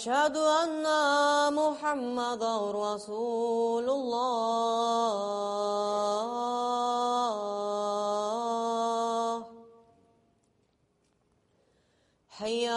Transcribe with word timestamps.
أشهد 0.00 0.36
أن 0.36 0.86
محمدا 1.52 2.56
رسول 2.72 3.86
الله. 3.90 4.30
حي 12.28 12.68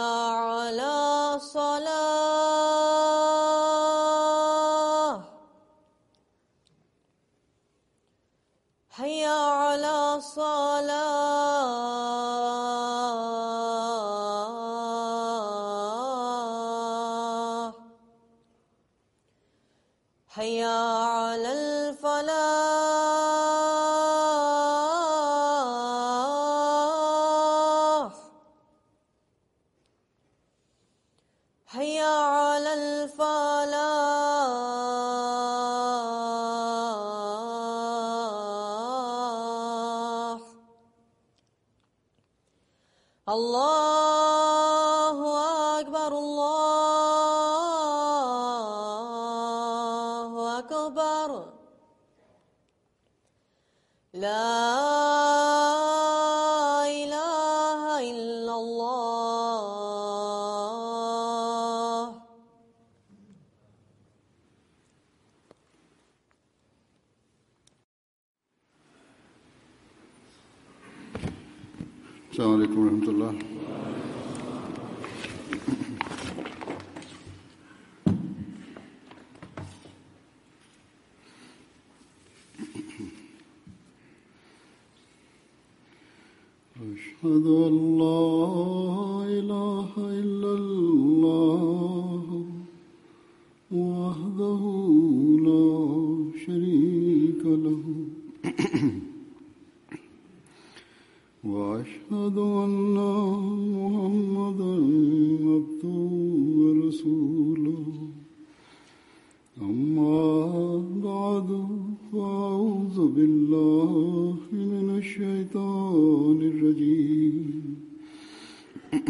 حي 20.34 20.62
على 20.64 21.52
الفلاح. 21.52 22.24
حي 31.66 32.00
على 32.00 32.72
الفلاح. 32.74 33.94
الله 43.28 43.63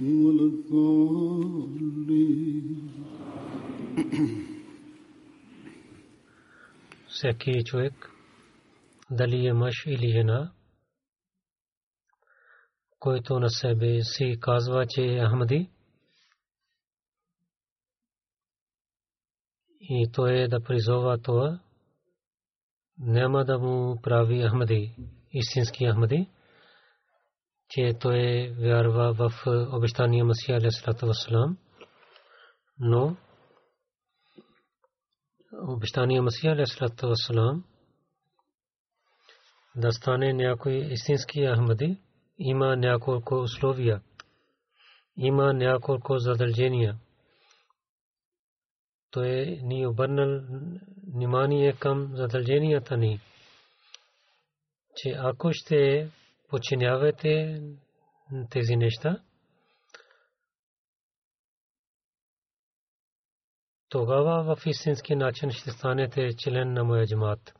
ولا 0.00 0.44
الضالين 0.52 1.64
всеки 7.08 7.64
човек, 7.64 8.10
дали 9.10 9.46
е 9.46 9.52
мъж 9.52 9.86
или 9.86 10.08
жена, 10.12 10.52
който 12.98 13.40
на 13.40 13.50
себе 13.50 14.00
си 14.02 14.36
казва, 14.40 14.86
че 14.88 15.02
е 15.02 15.26
Ахмади, 15.26 15.70
и 19.80 20.10
той 20.12 20.32
е 20.32 20.48
да 20.48 20.60
призова 20.60 21.18
това, 21.18 21.60
няма 22.98 23.44
да 23.44 23.58
му 23.58 24.00
прави 24.02 24.48
Ахмади, 24.48 24.96
истински 25.32 25.86
Ахмади, 25.90 26.28
че 27.69 27.93
той 27.99 28.53
вярва 28.59 29.13
в 29.13 29.31
обещания 29.73 30.25
Масия 30.25 30.57
Алейхиссалату 30.57 31.05
Вассалам, 31.07 31.57
но 32.79 33.17
обещания 35.67 36.21
Масия 36.21 36.53
Алейхиссалату 36.53 37.07
Вассалам 37.07 37.63
да 39.75 39.91
стане 39.91 40.33
някой 40.33 40.73
истински 40.73 41.47
Ахмади 41.47 42.01
има 42.39 42.75
няколко 42.75 43.35
условия. 43.35 44.01
Има 45.17 45.53
няколко 45.53 46.17
задължения. 46.17 46.97
Той 49.11 49.59
ни 49.63 49.87
обърнал 49.87 50.41
внимание 51.13 51.73
към 51.73 52.11
задълженията 52.13 52.97
ни, 52.97 53.19
че 54.95 55.09
ако 55.09 55.49
ще 55.53 56.09
починявате 56.49 57.61
тези 58.49 58.75
неща, 58.75 59.23
тогава 63.89 64.55
в 64.55 64.65
истински 64.65 65.15
начин 65.15 65.51
ще 65.51 65.71
станете 65.71 66.29
член 66.43 66.73
на 66.73 66.83
моя 66.83 67.07
джамат. 67.07 67.53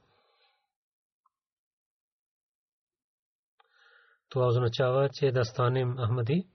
Това 4.29 4.47
означава, 4.47 5.09
че 5.13 5.31
да 5.31 5.45
станем 5.45 5.97
Ахмади. 5.97 6.47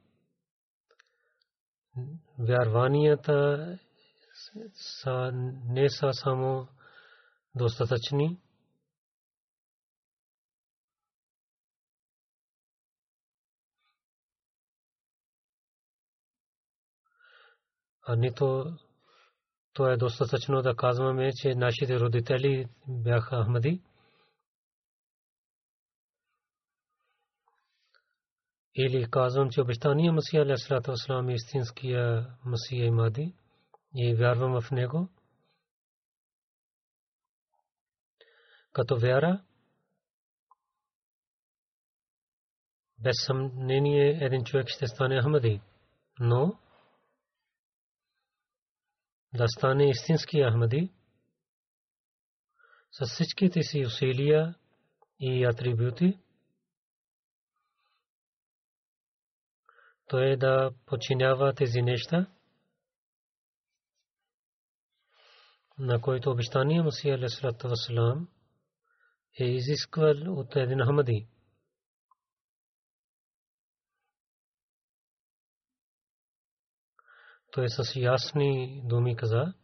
Вярванията 2.39 3.79
са, 4.73 5.31
не 5.69 5.91
са 5.91 6.13
само 6.13 6.69
достатъчни. 7.55 8.41
А 18.07 18.17
нито 18.17 18.77
то 19.73 19.91
е 19.91 19.97
достатъчно 19.97 20.63
да 20.63 20.77
казваме, 20.77 21.31
че 21.33 21.55
нашите 21.55 22.01
родители 22.01 22.69
бяха 22.89 23.45
Ахмади. 23.45 23.83
Или 28.75 29.11
казвам, 29.11 29.51
че 29.51 29.61
обещания 29.61 30.13
Масия 30.13 30.43
Алясалата 30.43 30.91
Васлам 30.91 31.29
е 31.29 31.35
истинския 31.35 32.35
Масия 32.45 32.87
и 32.87 32.91
Мади 32.91 33.35
и 33.95 34.15
вярвам 34.15 34.61
в 34.61 34.71
него. 34.71 35.09
Като 38.73 38.99
вяра, 38.99 39.45
без 42.99 43.17
съмнение 43.27 44.19
един 44.25 44.45
човек 44.45 44.69
ще 44.69 44.87
стане 44.87 45.23
Ахмади. 45.23 45.61
Но 46.21 46.59
да 49.35 49.49
стане 49.49 49.91
истински 49.91 50.43
Ахмади 50.43 50.93
с 52.93 53.07
всичките 53.07 53.63
си 53.63 53.87
усилия 53.87 54.55
и 55.21 55.45
атрибути, 55.45 56.19
то 60.07 60.19
е 60.19 60.37
да 60.37 60.71
починява 60.87 61.55
тези 61.55 61.83
неща, 61.83 62.27
на 65.79 66.01
които 66.01 66.31
обещание 66.31 66.83
Масия 66.83 67.15
Алисалату 67.15 67.69
Вассалам 67.69 68.29
е 69.41 69.45
изисквал 69.45 70.15
от 70.27 70.57
един 70.57 70.79
Ахмади. 70.85 71.29
Той 77.55 77.69
с 77.69 77.97
ясни 77.97 78.83
думи 78.85 79.17
каза, 79.17 79.55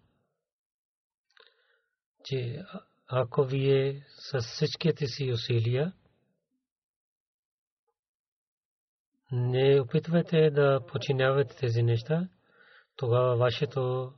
че 2.25 2.65
ако 3.07 3.45
вие 3.45 4.07
с 4.09 4.41
всичките 4.41 5.07
си 5.07 5.33
усилия 5.33 5.93
не 9.33 9.81
опитвате 9.81 10.51
да 10.51 10.81
починявате 10.87 11.57
тези 11.57 11.83
неща, 11.83 12.29
тогава 12.97 13.37
вашето 13.37 14.13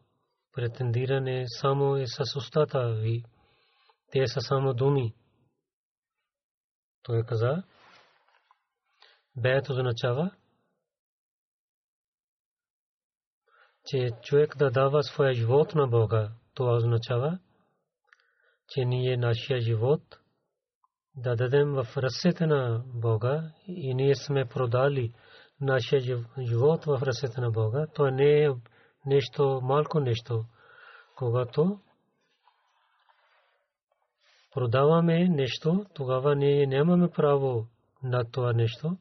претендиране 0.52 1.44
само 1.48 1.96
е 1.96 2.06
с 2.06 2.36
устата 2.36 2.94
ви. 2.94 3.24
Те 4.10 4.26
са 4.26 4.40
само 4.40 4.74
думи. 4.74 5.14
Той 7.02 7.22
каза, 7.22 7.62
беят 9.36 9.68
означава, 9.68 10.30
че 13.86 14.10
човек 14.22 14.56
да 14.56 14.70
дава 14.70 15.02
своя 15.02 15.32
живот 15.32 15.74
на 15.74 15.86
Бога. 15.86 16.30
Това 16.54 16.74
означава, 16.74 17.38
че 18.68 18.84
ние 18.84 19.16
нашия 19.16 19.60
живот 19.60 20.02
да 21.16 21.36
дадем 21.36 21.72
в 21.72 21.86
ръцете 21.96 22.46
на 22.46 22.82
Бога 22.94 23.52
и 23.66 23.94
ние 23.94 24.14
сме 24.14 24.44
продали 24.44 25.14
нашия 25.60 26.00
живот 26.48 26.84
в 26.84 27.02
ръцете 27.02 27.40
на 27.40 27.50
Бога. 27.50 27.86
Това 27.94 28.10
не 28.10 28.44
е 28.44 28.50
нещо, 29.06 29.60
малко 29.62 30.00
нещо. 30.00 30.44
Когато 31.16 31.80
продаваме 34.54 35.28
нещо, 35.28 35.84
тогава 35.94 36.36
ние 36.36 36.66
нямаме 36.66 37.08
право 37.10 37.66
на 38.02 38.30
това 38.30 38.52
нещо. 38.52 38.96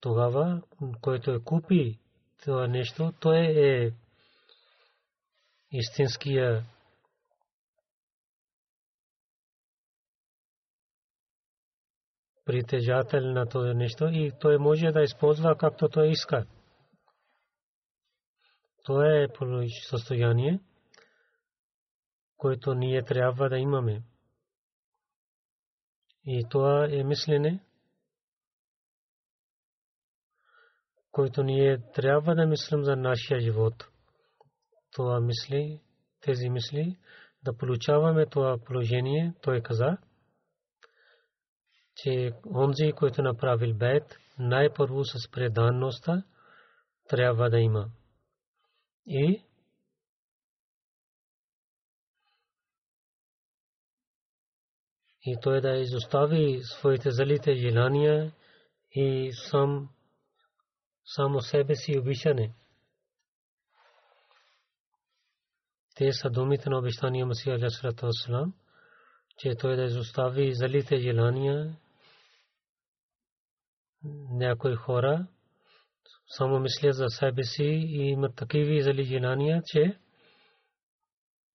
Тогава, 0.00 0.62
който 1.00 1.30
е 1.30 1.44
купи 1.44 1.98
това 2.42 2.66
нещо, 2.66 3.12
той 3.20 3.38
е 3.38 3.92
истинския 5.72 6.66
притежател 12.44 13.20
на 13.20 13.46
това 13.48 13.74
нещо 13.74 14.08
и 14.12 14.32
той 14.40 14.58
може 14.58 14.86
да 14.86 15.02
използва 15.02 15.56
както 15.56 15.88
той 15.88 16.08
иска. 16.08 16.46
Това 18.84 19.06
е 19.06 19.26
състояние, 19.88 20.60
което 22.36 22.74
ние 22.74 23.02
трябва 23.02 23.48
да 23.48 23.58
имаме. 23.58 24.02
И 26.24 26.46
това 26.50 26.88
е 26.90 27.04
мислене, 27.04 27.60
който 31.18 31.42
ние 31.42 31.78
трябва 31.94 32.34
да 32.34 32.46
мислим 32.46 32.84
за 32.84 32.96
нашия 32.96 33.40
живот. 33.40 33.88
Това 34.92 35.20
мисли, 35.20 35.80
тези 36.20 36.48
мисли, 36.48 36.98
да 37.42 37.56
получаваме 37.56 38.26
това 38.26 38.58
положение, 38.64 39.34
той 39.42 39.60
каза, 39.60 39.96
че 41.96 42.32
онзи, 42.54 42.92
който 42.92 43.22
направил 43.22 43.74
бед, 43.74 44.18
най-първо 44.38 45.04
с 45.04 45.30
преданността 45.30 46.22
трябва 47.08 47.50
да 47.50 47.58
има. 47.58 47.90
И 49.06 49.44
и 55.22 55.36
той 55.42 55.60
да 55.60 55.76
изостави 55.76 56.60
своите 56.62 57.10
залите 57.10 57.54
желания 57.54 58.32
и 58.90 59.32
сам 59.50 59.88
само 61.14 61.40
себе 61.40 61.76
си 61.76 61.98
обичане. 61.98 62.54
Те 65.94 66.12
са 66.12 66.30
думите 66.30 66.70
на 66.70 66.78
обещания 66.78 67.26
Масия 67.26 67.56
Алясалата 67.56 68.06
Вассалам, 68.06 68.54
че 69.38 69.54
той 69.54 69.76
да 69.76 69.82
изостави 69.82 70.54
залите 70.54 70.96
желания 70.96 71.76
някои 74.30 74.74
хора 74.74 75.26
само 76.28 76.60
мислят 76.60 76.94
за 76.94 77.08
себе 77.08 77.44
си 77.44 77.64
и 77.64 78.10
имат 78.10 78.36
такива 78.36 78.82
зали 78.82 79.04
желания, 79.04 79.62
че 79.64 79.98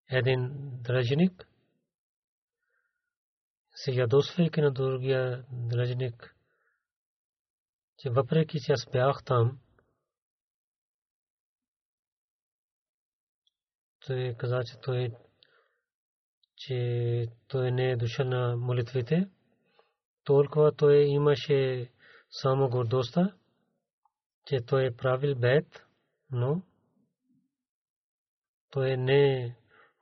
един 0.10 0.50
дръжник 0.82 1.48
се 3.76 3.92
ядосвайки 3.92 4.62
на 4.62 4.72
другия 4.72 5.46
дръжник 5.52 6.33
че 8.04 8.10
въпреки 8.10 8.60
че 8.60 8.72
аз 8.72 8.86
бях 8.92 9.24
там, 9.26 9.60
той 14.06 14.36
каза, 14.38 14.62
че 14.66 14.80
той, 14.82 15.12
че 16.56 17.28
той 17.48 17.72
не 17.72 17.92
е 17.92 17.96
дошъл 17.96 18.26
на 18.26 18.58
молитвите, 18.58 19.30
толкова 20.24 20.76
той 20.76 20.96
имаше 20.96 21.92
само 22.30 22.70
гордостта, 22.70 23.34
че 24.46 24.62
той 24.66 24.86
е 24.86 24.96
правил 24.96 25.36
бед, 25.36 25.86
но 26.32 26.62
той 28.70 28.98
не 28.98 29.56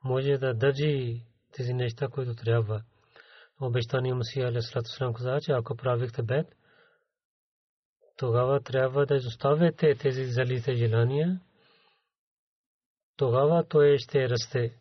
може 0.04 0.38
да 0.38 0.54
държи 0.54 1.26
тези 1.52 1.74
неща, 1.74 2.08
които 2.08 2.34
трябва. 2.34 2.84
Обещание 3.60 4.14
Мусия 4.14 4.48
Алисалату 4.48 5.12
каза, 5.14 5.38
че 5.42 5.52
ако 5.52 5.76
правихте 5.76 6.22
бед, 6.22 6.61
тогава 8.16 8.60
трябва 8.60 9.06
да 9.06 9.16
изоставяте 9.16 9.94
тези 9.94 10.24
залите 10.24 10.74
желания. 10.74 11.40
Тогава 13.16 13.68
той 13.68 13.98
ще 13.98 14.28
расте. 14.28 14.78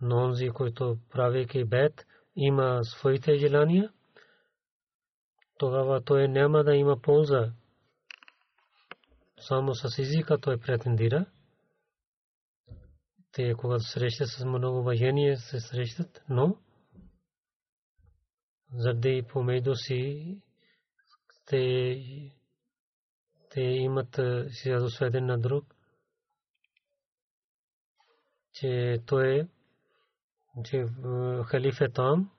Но 0.00 0.16
онзи, 0.16 0.48
който 0.48 0.98
правейки 1.10 1.64
бед, 1.64 2.06
има 2.36 2.80
своите 2.82 3.34
желания, 3.34 3.92
тогава 5.58 6.04
той 6.04 6.28
няма 6.28 6.64
да 6.64 6.74
има 6.74 7.00
полза. 7.00 7.52
Само 9.40 9.74
с 9.74 9.98
езика 9.98 10.38
той 10.40 10.58
претендира. 10.58 11.26
Те, 13.32 13.54
когато 13.54 13.84
срещат 13.84 14.28
с 14.28 14.44
много 14.44 14.78
уважение, 14.78 15.36
се 15.36 15.60
срещат, 15.60 16.24
но 16.28 16.56
заради 18.72 19.26
помежду 19.32 19.74
си 19.74 20.40
те, 21.46 22.02
те 23.50 23.60
имат 23.60 24.20
си 24.48 24.76
сведен 24.88 25.26
на 25.26 25.38
друг, 25.38 25.64
че 28.52 28.98
той 29.06 29.48
че 30.64 30.86
халиф 31.44 31.80
е 31.80 31.88
там 31.88 32.30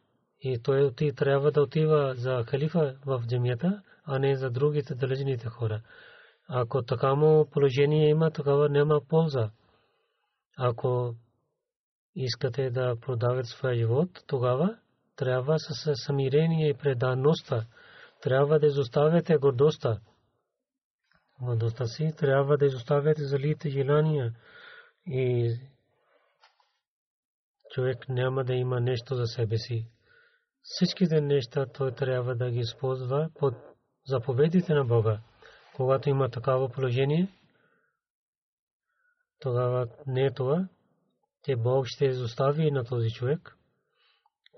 и 0.42 0.60
той 0.64 0.86
оти, 0.86 1.14
трябва 1.16 1.52
да 1.52 1.62
отива 1.62 2.14
за 2.16 2.44
халифа 2.44 2.96
в 3.06 3.24
джамията, 3.28 3.82
а 4.06 4.20
не 4.20 4.36
за 4.36 4.50
другите 4.50 4.96
далечните 4.96 5.48
хора. 5.48 5.82
Ако 6.48 6.84
такамо 6.84 7.46
положение 7.52 8.10
има, 8.10 8.32
тогава 8.32 8.70
няма 8.70 9.02
полза. 9.10 9.50
Ако 10.58 11.16
искате 12.16 12.70
да 12.70 12.96
продавате 13.02 13.50
своя 13.50 13.76
живот, 13.76 14.10
тогава 14.28 14.78
трябва 15.16 15.60
с 15.60 15.96
самирение 15.96 16.70
и 16.70 16.74
преданността. 16.74 17.66
Трябва 18.22 18.60
да 18.60 18.68
изоставяте 18.68 19.38
гордостта. 19.38 20.00
Гордостта 21.42 21.86
си 21.86 22.14
трябва 22.18 22.58
да 22.58 22.66
изоставяте 22.66 23.24
залите 23.24 23.70
желания 23.70 24.34
и 25.06 25.56
човек 27.72 28.10
няма 28.10 28.44
да 28.44 28.54
има 28.54 28.80
нещо 28.80 29.16
за 29.16 29.26
себе 29.28 29.58
си. 29.58 29.88
Всичките 30.62 31.22
неща 31.22 31.66
той 31.66 31.92
трябва 31.92 32.36
да 32.36 32.52
ги 32.52 32.60
използва 32.60 33.30
под 33.40 33.54
заповедите 34.08 34.74
на 34.74 34.86
Бога. 34.86 35.20
Когато 35.76 36.10
има 36.10 36.30
такава 36.30 36.70
положение, 36.70 37.28
тогава 39.40 39.88
не 40.08 40.26
е 40.26 40.34
това, 40.34 40.68
че 41.44 41.56
Бог 41.56 41.86
ще 41.88 42.06
изостави 42.06 42.72
на 42.72 42.84
този 42.84 43.12
човек, 43.12 43.58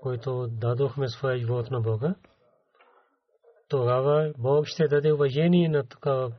който 0.00 0.46
дадохме 0.46 1.08
своя 1.08 1.38
живот 1.38 1.70
на 1.70 1.80
Бога. 1.80 2.14
Тогава 3.70 4.32
Бог 4.38 4.66
ще 4.66 4.88
даде 4.88 5.12
уважение 5.12 5.68
на 5.68 5.88
такъв, 5.88 6.32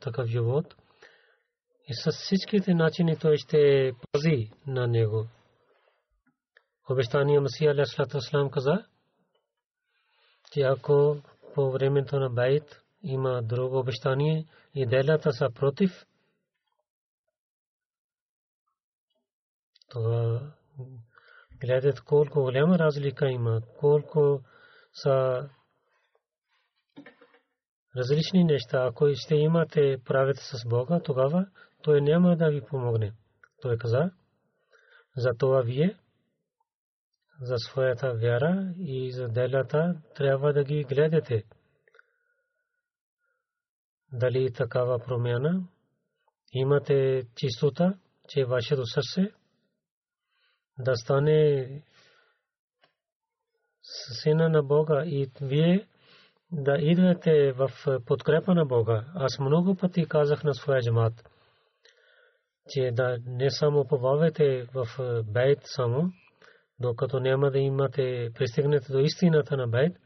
такъв 0.00 0.26
живот. 0.26 0.74
И 1.88 1.94
с 1.94 2.12
всичките 2.12 2.74
начини 2.74 3.16
той 3.16 3.36
ще 3.36 3.92
пази 4.12 4.50
на 4.66 4.86
него. 4.86 5.26
Обещания 6.90 7.40
Масия 7.40 7.70
Алясалату 7.70 8.18
каза, 8.50 8.86
че 10.52 10.60
ако 10.60 11.16
по 11.54 11.70
времето 11.70 12.20
на 12.20 12.30
Байт 12.30 12.82
има 13.02 13.42
друго 13.42 13.78
обещание 13.78 14.46
и 14.74 14.86
делата 14.86 15.32
са 15.32 15.48
против, 15.54 16.06
това 19.88 20.40
гледат 21.60 22.00
колко 22.00 22.40
голяма 22.40 22.78
разлика 22.78 23.30
има, 23.30 23.60
колко 23.80 24.40
са 24.92 25.48
различни 27.96 28.44
неща. 28.44 28.86
Ако 28.86 29.08
ще 29.14 29.34
имате 29.34 29.98
правите 30.04 30.40
с 30.40 30.68
Бога, 30.68 31.00
тогава 31.04 31.46
той 31.82 32.00
няма 32.00 32.36
да 32.36 32.50
ви 32.50 32.60
помогне. 32.60 33.12
Той 33.62 33.78
каза, 33.78 34.10
за 35.16 35.30
това 35.38 35.62
вие 35.62 35.98
за 37.40 37.58
своята 37.58 38.14
вяра 38.14 38.74
и 38.78 39.12
за 39.12 39.28
делата 39.28 40.02
трябва 40.14 40.52
да 40.52 40.64
ги 40.64 40.84
гледате. 40.84 41.44
Дали 44.12 44.52
такава 44.52 44.98
промяна 44.98 45.68
имате 46.52 47.22
чистота, 47.34 47.94
че 48.28 48.44
вашето 48.44 48.86
сърце 48.86 49.32
да 50.78 50.96
стане 50.96 51.68
сина 54.22 54.48
на 54.48 54.62
Бога 54.62 55.04
и 55.06 55.30
вие 55.40 55.88
да 56.54 56.76
идвате 56.78 57.52
в 57.52 57.70
подкрепа 58.06 58.54
на 58.54 58.66
Бога. 58.66 59.04
Аз 59.14 59.38
много 59.38 59.74
пъти 59.74 60.08
казах 60.08 60.44
на 60.44 60.54
своя 60.54 60.80
джамат, 60.80 61.12
че 62.68 62.90
да 62.92 63.18
не 63.26 63.50
само 63.50 63.86
повавате 63.86 64.66
в 64.74 64.86
бейт 65.24 65.58
само, 65.64 66.12
докато 66.80 67.20
няма 67.20 67.50
да 67.50 67.58
имате 67.58 68.30
пристигнете 68.34 68.92
до 68.92 68.98
истината 68.98 69.56
на 69.56 69.66
Байт, 69.66 69.96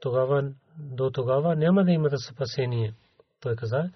тогава 0.00 0.50
до 0.78 1.10
тогава 1.10 1.56
няма 1.56 1.84
да 1.84 1.90
имате 1.90 2.16
спасение. 2.16 2.94
Той 3.40 3.56
каза, 3.56 3.90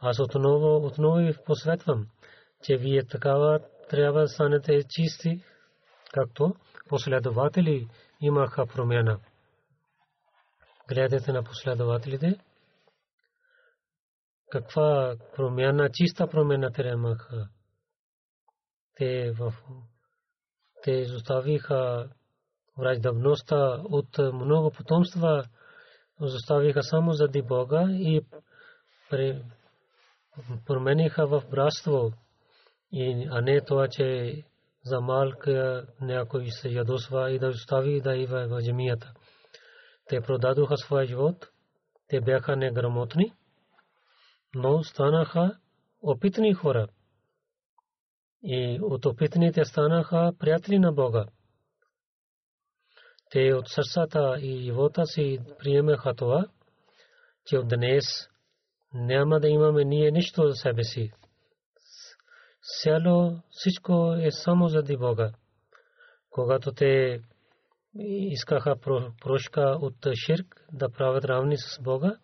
аз 0.00 0.20
отново, 0.20 0.86
отново 0.86 1.16
ви 1.16 1.34
посветвам, 1.46 2.06
че 2.62 2.76
вие 2.76 3.04
такава 3.04 3.60
трябва 3.90 4.20
да 4.20 4.28
станете 4.28 4.82
чисти, 4.88 5.44
както 6.12 6.54
последователи 6.88 7.88
имаха 8.20 8.66
промяна. 8.66 9.18
Гледайте 10.88 11.32
на 11.32 11.42
последователите, 11.42 12.38
каква 14.50 15.16
промяна, 15.36 15.90
чиста 15.92 16.26
промяна 16.26 16.72
те 16.72 16.82
имаха. 16.82 17.48
Те 18.96 19.32
в 19.32 19.54
те 20.82 20.90
изоставиха 20.90 22.08
враждебността 22.78 23.82
от 23.84 24.18
много 24.18 24.70
потомства, 24.70 25.44
изоставиха 26.22 26.82
само 26.82 27.12
заради 27.12 27.42
Бога 27.42 27.86
и 27.90 28.20
промениха 30.66 31.26
в 31.26 31.42
братство, 31.50 32.12
а 33.30 33.40
не 33.40 33.60
това, 33.60 33.88
че 33.88 34.36
за 34.84 35.00
малка 35.00 35.86
някой 36.00 36.46
се 36.50 36.68
ядосва 36.68 37.30
и 37.30 37.38
да 37.38 37.48
остави 37.48 38.00
да 38.00 38.16
ива 38.16 38.46
в 38.48 38.62
джемията. 38.62 39.12
Те 40.08 40.20
продадоха 40.20 40.76
своя 40.76 41.06
живот, 41.06 41.48
те 42.08 42.20
бяха 42.20 42.56
неграмотни, 42.56 43.32
но 44.54 44.84
станаха 44.84 45.58
опитни 46.02 46.54
хора 46.54 46.88
и 48.42 48.78
от 48.82 49.06
опитните 49.06 49.64
станаха 49.64 50.32
приятели 50.38 50.78
на 50.78 50.92
Бога. 50.92 51.26
Те 53.30 53.54
от 53.54 53.68
сърцата 53.68 54.36
и 54.40 54.62
живота 54.62 55.06
си 55.06 55.38
приемаха 55.58 56.14
това, 56.14 56.46
че 57.46 57.58
от 57.58 57.68
днес 57.68 58.04
няма 58.94 59.40
да 59.40 59.48
имаме 59.48 59.84
ние 59.84 60.10
нищо 60.10 60.48
за 60.48 60.54
себе 60.54 60.84
си. 60.84 61.12
Сяло 62.62 63.40
всичко 63.50 64.14
е 64.20 64.30
само 64.30 64.68
заради 64.68 64.96
Бога. 64.96 65.32
Когато 66.30 66.72
те 66.72 67.22
искаха 67.98 68.76
прошка 69.20 69.78
от 69.80 70.06
ширк 70.26 70.66
да 70.72 70.90
правят 70.90 71.24
равни 71.24 71.56
с 71.58 71.82
Бога, 71.82 72.18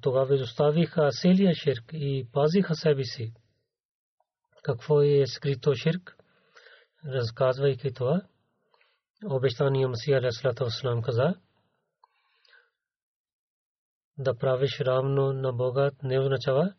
тогава 0.00 0.34
изоставиха 0.34 1.08
целия 1.10 1.54
ширк 1.54 1.84
и 1.92 2.28
пазиха 2.32 2.74
себе 2.74 3.04
си. 3.04 3.32
Какво 4.62 5.02
е 5.02 5.26
скрито 5.26 5.74
ширк? 5.74 6.16
Разказвайки 7.04 7.92
това, 7.92 8.22
обещания 9.24 9.88
Масия 9.88 10.18
Алейхиссалату 10.18 10.64
Вассалам 10.64 11.02
каза, 11.02 11.34
да 14.18 14.36
правиш 14.36 14.80
равно 14.80 15.32
на 15.32 15.52
Бога 15.52 15.90
не 16.02 16.20
означава 16.20 16.74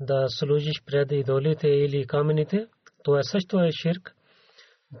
да 0.00 0.24
служиш 0.28 0.82
пред 0.86 1.12
идолите 1.12 1.68
или 1.68 2.06
камените. 2.06 2.68
Това 3.04 3.22
също 3.22 3.60
е 3.60 3.70
ширк, 3.72 4.14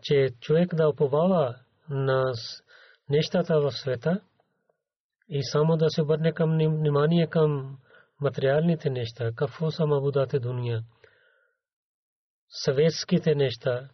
че 0.02 0.30
човек 0.40 0.74
да 0.74 0.88
оповава 0.88 1.56
на 1.90 2.32
нещата 3.08 3.60
в 3.60 3.72
света– 3.72 4.20
и 5.28 5.44
само 5.44 5.76
да 5.76 5.90
се 5.90 6.02
обърне 6.02 6.32
към 6.32 6.50
внимание 6.50 7.26
към 7.26 7.78
материалните 8.20 8.90
неща, 8.90 9.32
какво 9.36 9.70
са 9.70 9.86
мабудате 9.86 10.38
дуния, 10.38 10.84
съветските 12.48 13.34
неща, 13.34 13.88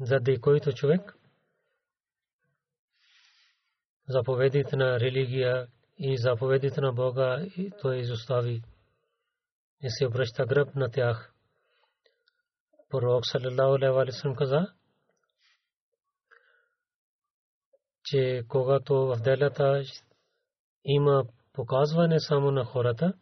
заради 0.00 0.40
който 0.40 0.72
човек 0.72 1.16
заповедите 4.08 4.76
на 4.76 5.00
религия 5.00 5.68
и 5.98 6.18
заповедите 6.18 6.80
на 6.80 6.92
Бога 6.92 7.40
и 7.56 7.72
той 7.82 7.96
изостави 7.96 8.62
и 9.82 9.90
се 9.90 10.06
обръща 10.06 10.46
гръб 10.46 10.74
на 10.74 10.90
тях. 10.90 11.32
Пророк 12.96 13.26
саллалаху 13.26 14.00
алейхи 14.00 14.28
ва 14.28 14.34
каза, 14.36 14.66
че 18.04 18.42
когато 18.48 18.94
в 18.94 19.16
делята 19.16 19.82
има 20.84 21.24
показване 21.52 22.20
само 22.20 22.50
на 22.50 22.64
хората 22.64 23.12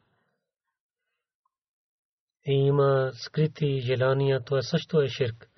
и 2.47 2.53
има 2.53 3.13
скрити 3.15 3.81
желания, 3.81 4.45
то 4.45 4.59
е 4.59 4.63
също 4.63 5.01
е 5.01 5.09
ширк. 5.09 5.51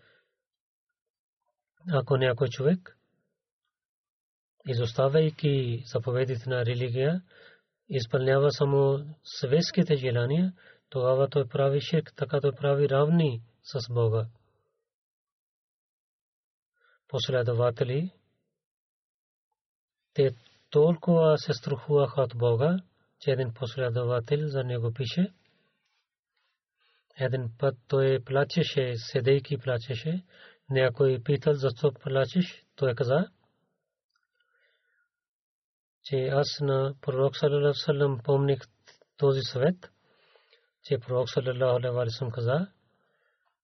Ако 1.93 2.17
някой 2.17 2.49
човек 2.49 2.99
изоставяйки 4.67 5.83
заповедите 5.87 6.51
на 6.51 6.67
религия, 6.67 7.23
изпълнява 7.89 8.51
само 8.51 8.99
светските 9.25 9.97
желания, 9.97 10.53
тогава 10.89 11.29
той 11.29 11.49
прави 11.49 11.81
ширк, 11.81 12.13
така 12.17 12.41
той 12.41 12.53
прави 12.53 12.89
равни 12.89 13.43
с 13.67 13.93
Бога. 13.93 14.27
Последователи, 17.09 18.13
те 20.15 20.31
толкова 20.71 21.39
се 21.39 21.53
страхуваха 21.53 22.23
от 22.23 22.37
Бога, 22.37 22.77
че 23.21 23.31
един 23.31 23.55
последовател 23.55 24.49
за 24.49 24.65
него 24.65 24.93
пише. 24.93 25.33
Един 27.17 27.51
път 27.59 27.77
той 27.89 28.25
плачеше, 28.25 28.95
седейки 28.97 29.59
плачеше. 29.59 30.25
Някой 30.71 31.23
питал 31.25 31.55
защо 31.55 31.93
плачеш, 31.93 32.65
той 32.77 32.95
каза, 32.95 33.31
че 36.05 36.17
аз 36.17 36.61
на 36.61 36.95
пророк 37.01 37.37
саллалаху 37.37 37.79
салам 37.79 38.21
помних 38.25 38.61
този 39.17 39.41
съвет, 39.43 39.93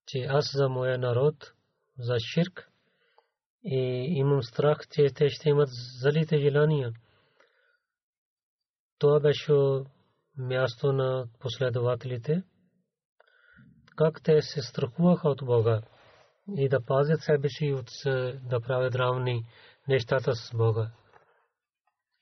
че 0.06 0.18
аз 0.18 0.52
за 0.56 0.68
моя 0.68 0.98
народ, 0.98 1.52
за 1.98 2.16
ширк, 2.34 2.68
и 3.64 4.06
имам 4.16 4.42
страх, 4.42 4.78
че 4.90 5.14
те 5.14 5.28
ще 5.28 5.48
имат 5.48 5.68
залите 6.00 6.38
желания. 6.38 6.92
Това 8.98 9.20
беше 9.20 9.52
място 10.36 10.92
на 10.92 11.26
последователите, 11.40 12.42
как 13.96 14.22
те 14.22 14.42
се 14.42 14.62
страхуваха 14.62 15.28
от 15.28 15.44
Бога 15.44 15.82
и 16.56 16.68
да 16.68 16.84
пазят 16.84 17.20
себе 17.22 17.48
си 17.48 17.72
от 17.72 17.88
да 18.50 18.60
правят 18.60 18.94
равни 18.94 19.44
нещата 19.88 20.34
с 20.34 20.56
Бога. 20.56 20.90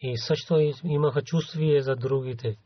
И 0.01 0.19
също 0.19 0.73
имаха 0.85 1.23
чувствие 1.23 1.83
за 1.83 1.97
другите, 1.97 2.57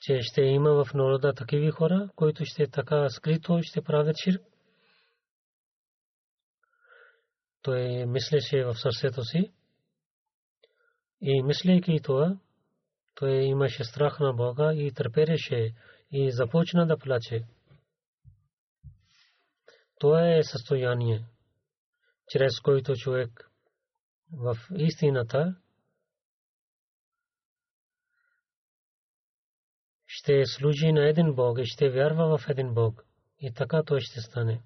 че 0.00 0.18
ще 0.22 0.42
има 0.42 0.84
в 0.84 0.94
народа 0.94 1.32
такива 1.34 1.70
хора, 1.70 2.08
които 2.16 2.44
ще 2.44 2.66
така 2.66 3.08
скрито 3.08 3.60
ще 3.62 3.82
правят 3.82 4.16
ширк. 4.24 4.42
Той 7.62 8.06
мислеше 8.06 8.64
в 8.64 8.74
сърцето 8.74 9.24
си 9.24 9.52
и 11.20 11.42
мислейки 11.42 12.00
това, 12.02 12.38
той 13.14 13.30
имаше 13.30 13.84
страх 13.84 14.20
на 14.20 14.32
Бога 14.32 14.74
и 14.74 14.92
търпереше 14.92 15.74
и 16.12 16.30
започна 16.30 16.86
да 16.86 16.98
плаче. 16.98 17.44
Това 20.00 20.34
е 20.34 20.42
състояние, 20.42 21.24
чрез 22.28 22.60
който 22.60 22.96
човек 22.96 23.50
в 24.32 24.56
истината 24.76 25.56
ще 30.18 30.46
служи 30.46 30.92
на 30.92 31.08
един 31.08 31.34
Бог 31.34 31.58
и 31.58 31.66
ще 31.66 31.90
вярва 31.90 32.38
в 32.38 32.48
един 32.48 32.74
Бог. 32.74 33.04
И 33.40 33.52
така 33.52 33.82
той 33.82 34.00
ще 34.00 34.20
стане. 34.20 34.62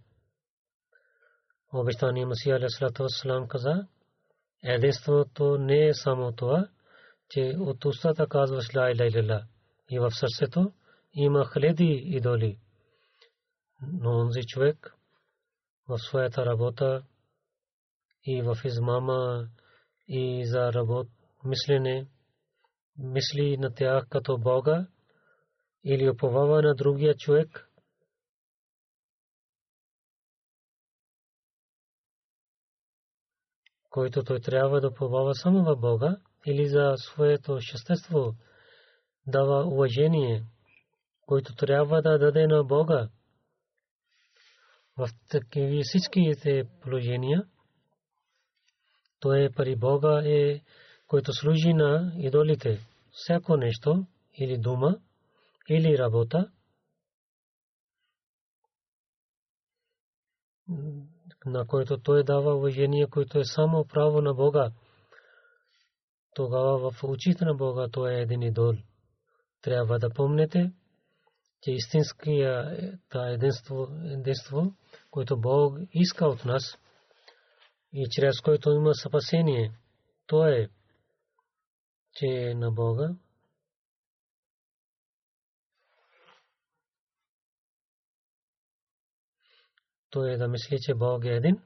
Обещание 1.73 2.27
Масия 2.27 2.59
Вассалам 2.99 3.49
каза, 3.49 3.87
единството 4.63 5.59
не 5.59 5.87
е 5.87 5.95
само 5.95 6.33
това, 6.33 6.69
че 7.31 7.55
от 7.59 7.85
устата 7.85 8.27
казваш 8.27 8.75
ла 8.77 8.91
иля 8.91 9.07
иля 9.07 9.45
и 9.91 9.99
в 9.99 10.11
сърцето 10.11 10.73
има 11.15 11.51
хиляди 11.53 12.03
идоли. 12.05 12.59
Но 13.83 14.11
онзи 14.11 14.43
човек 14.47 14.95
в 15.89 15.99
своята 15.99 16.47
работа 16.47 17.03
и 18.25 18.43
в 18.43 18.57
измама 18.65 19.49
и 20.09 20.47
за 20.47 20.73
работ, 20.73 21.09
мислене, 21.45 22.07
мисли 22.99 23.57
на 23.57 23.75
тях 23.75 24.09
като 24.09 24.39
Бога 24.39 24.87
или 25.85 26.11
оповава 26.11 26.63
на 26.63 26.75
другия 26.75 27.15
човек, 27.15 27.69
който 33.91 34.25
той 34.25 34.41
трябва 34.41 34.81
да 34.81 34.89
оповава 34.89 35.35
само 35.35 35.65
в 35.65 35.77
Бога 35.77 36.17
или 36.47 36.69
за 36.69 36.95
своето 36.97 37.61
същество, 37.61 38.35
дава 39.27 39.67
уважение, 39.67 40.45
който 41.27 41.55
трябва 41.55 42.03
да 42.03 42.19
даде 42.19 42.47
на 42.47 42.65
Бога. 42.65 43.09
В 44.97 45.09
такива 45.31 45.83
всичките 45.85 46.65
положения, 46.81 47.47
той 49.21 49.45
е 49.45 49.51
пари 49.51 49.77
Бога 49.77 50.23
е, 50.25 50.61
който 51.07 51.33
служи 51.33 51.73
на 51.73 52.13
идолите. 52.17 52.81
Всяко 53.13 53.57
нещо 53.57 54.07
или 54.39 54.59
дума, 54.59 54.99
или 55.69 55.99
работа, 55.99 56.51
на 61.47 61.67
който 61.67 61.99
той 61.99 62.25
дава 62.25 62.55
уважение, 62.55 63.07
което 63.07 63.39
е 63.39 63.45
само 63.45 63.85
право 63.85 64.21
на 64.21 64.35
Бога. 64.35 64.73
Тогава 66.35 66.91
в 66.91 67.05
очите 67.05 67.45
на 67.45 67.55
Бога 67.55 67.89
той 67.93 68.15
е 68.15 68.21
един 68.21 68.43
идол. 68.43 68.75
Трябва 69.63 69.99
да 69.99 70.11
помните, 70.11 70.73
че 71.63 71.71
истинския 71.71 72.77
единство, 73.15 73.89
единство, 74.05 74.75
което 75.11 75.41
Бог 75.41 75.79
иска 75.93 76.27
от 76.27 76.45
нас 76.45 76.79
и 77.93 78.07
чрез 78.11 78.41
което 78.41 78.71
има 78.71 78.95
спасение, 78.95 79.73
то 80.27 80.47
е, 80.47 80.69
че 82.15 82.27
е 82.27 82.55
на 82.55 82.71
Бога 82.71 83.17
той 90.13 90.33
е 90.33 90.37
да 90.37 90.49
мисли, 90.49 90.79
че 90.81 90.95
Бог 90.95 91.25
е 91.25 91.29
един 91.29 91.63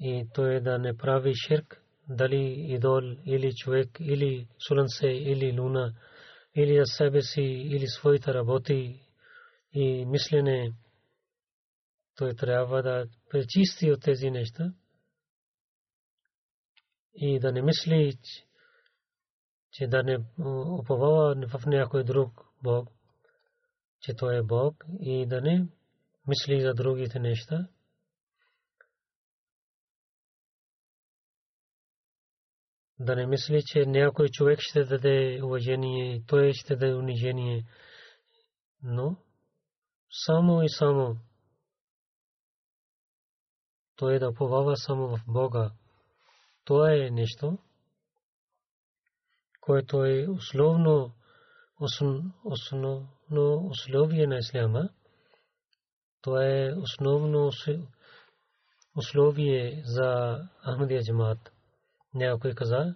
и 0.00 0.26
той 0.34 0.54
е 0.54 0.60
да 0.60 0.78
не 0.78 0.96
прави 0.96 1.32
ширк, 1.34 1.82
дали 2.08 2.72
идол 2.74 3.02
или 3.26 3.54
човек, 3.54 3.88
или 4.00 4.48
слънце, 4.58 5.06
или 5.06 5.60
луна, 5.60 5.94
или 6.54 6.78
за 6.78 6.84
себе 6.84 7.22
си, 7.22 7.42
или 7.42 7.86
своите 7.86 8.34
работи 8.34 9.00
и 9.72 10.06
мислене. 10.06 10.72
Той 12.16 12.34
трябва 12.34 12.82
да 12.82 13.06
пречисти 13.30 13.92
от 13.92 14.02
тези 14.02 14.30
неща 14.30 14.72
и 17.14 17.38
да 17.38 17.52
не 17.52 17.62
мисли, 17.62 18.18
че 19.72 19.86
да 19.86 20.02
не 20.02 20.18
уповава 20.78 21.46
в 21.48 21.66
някой 21.66 22.04
друг 22.04 22.44
Бог, 22.62 22.88
че 24.00 24.14
той 24.14 24.38
е 24.38 24.42
Бог 24.42 24.84
и 25.00 25.26
да 25.26 25.40
не 25.40 25.66
мисли 26.26 26.60
за 26.60 26.74
другите 26.74 27.18
неща. 27.18 27.68
Да 32.98 33.16
не 33.16 33.26
мисли, 33.26 33.62
че 33.66 33.86
някой 33.86 34.28
човек 34.28 34.58
ще 34.60 34.84
даде 34.84 35.40
уважение, 35.42 36.24
той 36.26 36.52
ще 36.52 36.76
даде 36.76 36.94
унижение. 36.94 37.66
Но 38.82 39.16
само 40.26 40.62
и 40.62 40.68
само 40.68 41.16
той 43.96 44.18
да 44.18 44.34
повава 44.34 44.76
само 44.76 45.08
в 45.08 45.20
Бога. 45.26 45.72
Това 46.64 46.92
е 46.92 47.10
нещо, 47.10 47.58
което 49.60 50.04
е 50.04 50.26
основно, 50.28 51.14
основно 52.44 53.66
условие 53.70 54.26
на 54.26 54.38
исляма. 54.38 54.88
Това 56.22 56.46
е 56.46 56.72
основно 56.76 57.50
условие 58.96 59.82
за 59.84 60.38
Ахмадия 60.64 61.02
джамаат. 61.02 61.52
Някой 62.14 62.54
каза, 62.54 62.94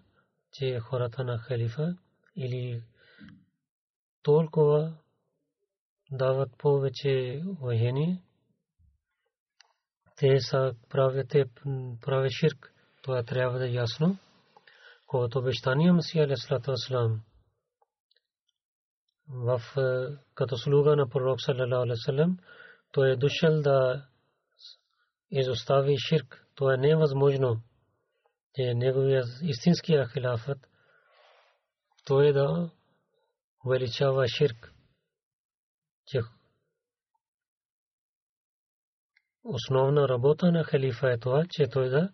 че 0.53 0.81
хората 0.81 1.25
на 1.25 1.39
халифа 1.39 1.97
или 2.37 2.83
толкова 4.23 4.93
дават 6.11 6.59
повече 6.59 7.43
уважение, 7.61 8.23
те 10.17 10.41
са 10.41 10.75
правят, 10.91 11.31
правят 12.01 12.33
ширк. 12.33 12.73
Това 13.03 13.23
трябва 13.23 13.59
да 13.59 13.69
е 13.69 13.73
ясно. 13.73 14.19
Когато 15.07 15.39
обещания 15.39 15.93
Масия 15.93 16.25
Алейхиссалату 16.25 16.71
Вассалам 16.71 17.21
в 19.29 19.61
като 20.35 20.57
слуга 20.57 20.97
на 20.97 21.09
пророк 21.09 21.39
вассалам 21.49 22.39
той 22.97 23.11
е 23.11 23.17
дошъл 23.17 23.61
да 23.63 24.07
изостави 25.31 25.97
ширк. 26.09 26.47
Това 26.55 26.75
е 26.75 26.77
невъзможно. 26.77 27.63
Че 28.55 28.75
неговия 28.75 29.25
истинския 29.43 30.09
хилафът 30.09 30.59
той 32.07 32.29
е 32.29 32.33
да 32.33 32.71
увеличава 33.67 34.29
ширк. 34.29 34.73
Че 36.07 36.21
основна 39.45 40.09
работа 40.09 40.53
на 40.53 40.65
халифа 40.65 41.13
е 41.13 41.19
това, 41.19 41.45
че 41.51 41.69
той 41.69 41.89
да 41.89 42.13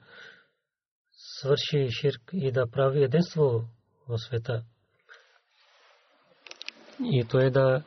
свърши 1.12 1.88
ширк 2.00 2.30
и 2.32 2.52
да 2.52 2.70
прави 2.70 3.04
единство 3.04 3.64
в 4.08 4.18
света. 4.18 4.64
И 7.00 7.26
той 7.30 7.50
да 7.50 7.84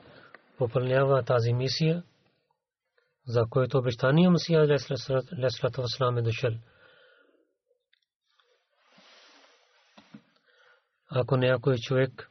попълнява 0.57 1.23
тази 1.23 1.53
мисия, 1.53 2.03
за 3.27 3.45
което 3.49 3.77
обещание 3.77 4.29
Масия 4.29 4.67
Леслата 5.39 5.81
Васлам 5.81 6.17
е 6.17 6.21
дошъл. 6.21 6.53
Ако 11.09 11.37
някой 11.37 11.77
човек 11.77 12.29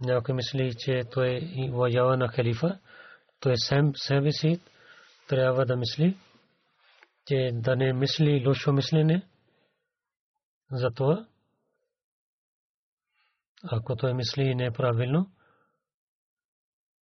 някой 0.00 0.34
мисли, 0.34 0.74
че 0.78 1.02
той 1.10 1.40
воява 1.72 2.16
на 2.16 2.28
халифа, 2.28 2.78
той 3.40 3.54
сам 3.56 3.92
себе 3.96 4.32
си 4.32 4.60
трябва 5.28 5.66
да 5.66 5.76
мисли, 5.76 6.16
че 7.26 7.50
да 7.54 7.76
не 7.76 7.92
мисли 7.92 8.44
лошо 8.46 8.72
мислене 8.72 9.28
за 10.72 10.90
това. 10.90 11.26
Ако 13.64 13.96
той 13.96 14.14
мисли 14.14 14.54
неправилно, 14.54 15.30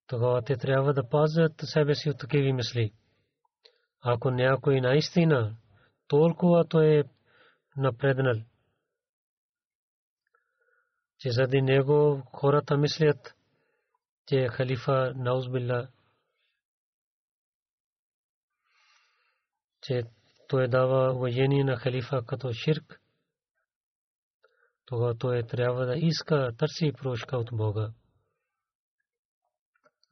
тогава 0.07 0.43
те 0.43 0.57
трябва 0.57 0.95
да 0.95 1.09
пазят 1.09 1.53
себе 1.63 1.95
си 1.95 2.11
от 2.11 2.19
такива 2.19 2.53
мисли. 2.53 2.93
Ако 4.01 4.31
някой 4.31 4.81
наистина 4.81 5.57
толкова 6.09 6.69
той 6.69 6.99
е 6.99 7.05
напреднал, 7.77 8.37
че 11.19 11.31
заради 11.31 11.63
него 11.63 12.23
хората 12.33 12.77
мислят, 12.77 13.35
че 14.27 14.49
халифа 14.49 15.13
Наузбилла, 15.17 15.89
че 19.83 20.03
той 20.49 20.69
дава 20.69 21.15
воение 21.15 21.65
на 21.65 21.77
халифа 21.77 22.23
като 22.27 22.53
ширк, 22.53 23.01
тогава 24.85 25.19
той 25.19 25.43
трябва 25.43 25.87
да 25.87 25.97
иска, 25.97 26.53
търси 26.59 26.93
прошка 26.93 27.37
от 27.37 27.49
Бога. 27.53 27.93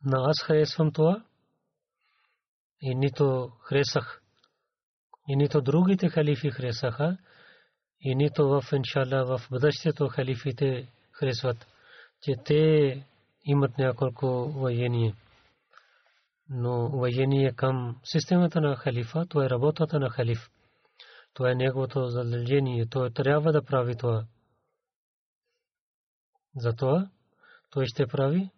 На 0.04 0.30
аз 0.30 0.42
харесвам 0.42 0.92
това 0.92 1.24
и 2.80 2.94
нито 2.94 3.52
харесах, 3.60 4.22
и 5.28 5.36
нито 5.36 5.60
другите 5.60 6.08
халифи 6.08 6.50
харесаха, 6.50 7.18
и 8.00 8.14
нито 8.14 8.48
в 8.48 8.62
иншалла 8.72 9.24
в 9.24 9.48
бъдещето 9.50 10.08
халифите 10.08 10.88
харесват, 11.12 11.66
че 12.22 12.32
те 12.44 13.06
имат 13.44 13.78
няколко 13.78 14.52
воение. 14.52 15.14
Но 16.48 16.88
воение 16.88 17.52
към 17.52 18.00
системата 18.04 18.60
на 18.60 18.76
халифа, 18.76 19.26
това 19.26 19.44
е 19.44 19.50
работата 19.50 20.00
на 20.00 20.10
халиф. 20.10 20.50
Това 21.34 21.50
е 21.50 21.54
неговото 21.54 22.06
задължение. 22.06 22.86
Той 22.86 23.10
трябва 23.10 23.52
да 23.52 23.64
прави 23.64 23.96
това. 23.96 24.26
Затова 26.56 27.10
той 27.70 27.86
ще 27.86 28.06
прави 28.06 28.50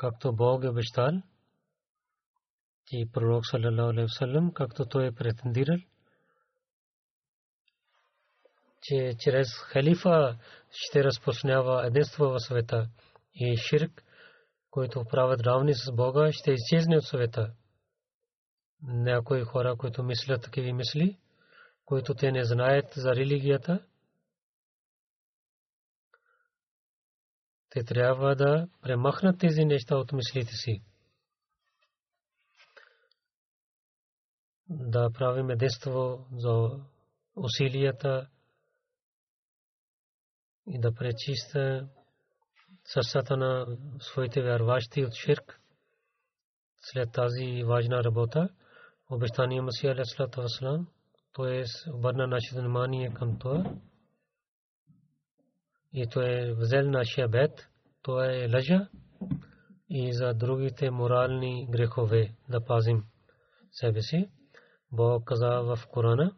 както 0.00 0.32
Бог 0.32 0.64
е 0.64 0.68
обещал 0.68 1.12
и 2.92 3.10
пророк 3.12 3.46
саллалаху 3.46 3.88
алейхи 4.20 4.54
както 4.54 4.86
той 4.86 5.06
е 5.06 5.12
претендирал, 5.12 5.78
че 8.82 9.14
чрез 9.18 9.48
халифа 9.58 10.38
ще 10.70 11.04
разпространява 11.04 11.86
единство 11.86 12.24
в 12.24 12.40
света 12.40 12.88
и 13.34 13.56
ширк, 13.56 14.04
който 14.70 15.04
правят 15.04 15.40
равни 15.40 15.74
с 15.74 15.92
Бога, 15.92 16.32
ще 16.32 16.52
изчезне 16.52 16.96
от 16.96 17.04
света. 17.04 17.52
Някои 18.82 19.42
хора, 19.42 19.76
които 19.76 20.02
мислят 20.02 20.42
такива 20.42 20.72
мисли, 20.72 21.18
които 21.84 22.14
те 22.14 22.32
не 22.32 22.44
знаят 22.44 22.86
за 22.96 23.14
религията, 23.14 23.86
те 27.70 27.84
трябва 27.84 28.34
да 28.36 28.68
премахнат 28.82 29.40
тези 29.40 29.64
неща 29.64 29.96
от 29.96 30.12
мислите 30.12 30.52
си. 30.52 30.82
Да 34.68 35.10
правим 35.10 35.50
единство 35.50 36.26
за 36.32 36.70
усилията 37.36 38.28
и 40.66 40.78
да 40.78 40.94
пречиста 40.94 41.88
сърцата 42.84 43.36
на 43.36 43.66
своите 44.00 44.42
вярващи 44.42 45.04
от 45.04 45.14
ширк. 45.14 45.60
След 46.80 47.12
тази 47.12 47.62
важна 47.64 48.04
работа, 48.04 48.48
обещание 49.10 49.60
Масия 49.60 49.92
Алейхиссалату 49.92 50.40
Вассалам, 50.40 50.88
той 51.32 51.60
е 51.60 51.64
обърна 51.94 52.26
нашето 52.26 52.60
внимание 52.60 53.14
към 53.14 53.38
това 53.38 53.64
и 55.92 56.06
той 56.06 56.24
е 56.24 56.54
взел 56.54 56.90
нашия 56.90 57.28
бед, 57.28 57.68
той 58.02 58.26
е 58.26 58.48
лъжа 58.54 58.88
и 59.88 60.12
за 60.12 60.34
другите 60.34 60.90
морални 60.90 61.66
грехове 61.70 62.34
да 62.48 62.64
пазим 62.64 63.04
себе 63.72 64.02
си. 64.02 64.30
Бог 64.92 65.24
каза 65.24 65.48
в 65.48 65.78
Корана, 65.88 66.34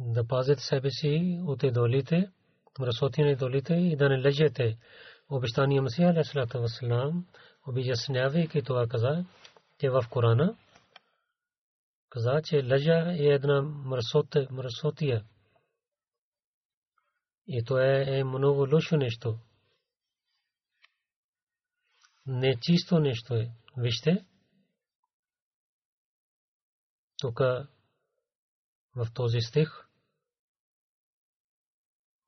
да 0.00 0.26
пазите 0.26 0.62
себе 0.62 0.90
си 0.90 1.40
от 1.46 1.62
идолите, 1.62 2.30
мръсоти 2.78 3.22
на 3.22 3.30
идолите 3.30 3.74
и 3.74 3.96
да 3.96 4.08
не 4.08 4.22
лъжете. 4.24 4.78
Обещание 5.30 5.80
Масия 5.80 6.08
Алейхиссалату 6.08 6.60
Вассалам 6.60 7.26
обяснявайки 7.66 8.62
това 8.62 8.86
каза, 8.86 9.24
че 9.78 9.90
в 9.90 10.02
Корана 10.10 10.56
каза, 12.10 12.40
че 12.44 12.64
лъжа 12.64 13.12
е 13.12 13.24
една 13.24 13.62
мръсотия. 14.50 15.24
И 17.46 17.64
то 17.64 17.78
е 17.78 18.24
много 18.24 18.66
лошо 18.74 18.96
нещо. 18.96 19.38
Нечисто 22.26 22.98
нещо 22.98 23.34
е. 23.34 23.50
Вижте, 23.76 24.26
тук 27.18 27.38
в 28.96 29.06
този 29.14 29.40
стих 29.40 29.68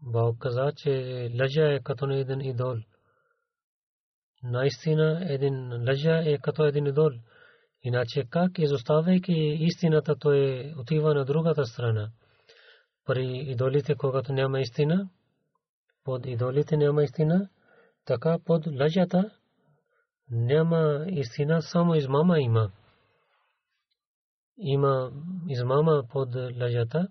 Бог 0.03 0.39
каза, 0.39 0.73
че 0.77 0.91
лъжа 1.41 1.73
е 1.73 1.81
като 1.83 2.11
един 2.11 2.41
идол. 2.41 2.77
Наистина 4.43 5.33
един 5.35 5.89
лъжа 5.89 6.19
е 6.19 6.39
като 6.39 6.65
един 6.65 6.87
идол. 6.87 7.11
Иначе 7.83 8.25
как 8.31 8.59
изоставяйки 8.59 9.33
истината, 9.61 10.17
той 10.17 10.73
отива 10.79 11.15
на 11.15 11.25
другата 11.25 11.67
страна. 11.67 12.11
При 13.07 13.27
идолите, 13.27 13.95
когато 13.95 14.33
няма 14.33 14.61
истина, 14.61 15.09
под 16.05 16.27
идолите 16.27 16.77
няма 16.77 17.03
истина, 17.03 17.49
така 18.05 18.39
под 18.45 18.67
лъжата 18.67 19.31
няма 20.31 21.05
истина, 21.09 21.63
само 21.63 21.95
измама 21.95 22.41
има. 22.41 22.73
Има 24.59 25.13
измама 25.49 26.05
под 26.11 26.35
лъжата 26.35 27.09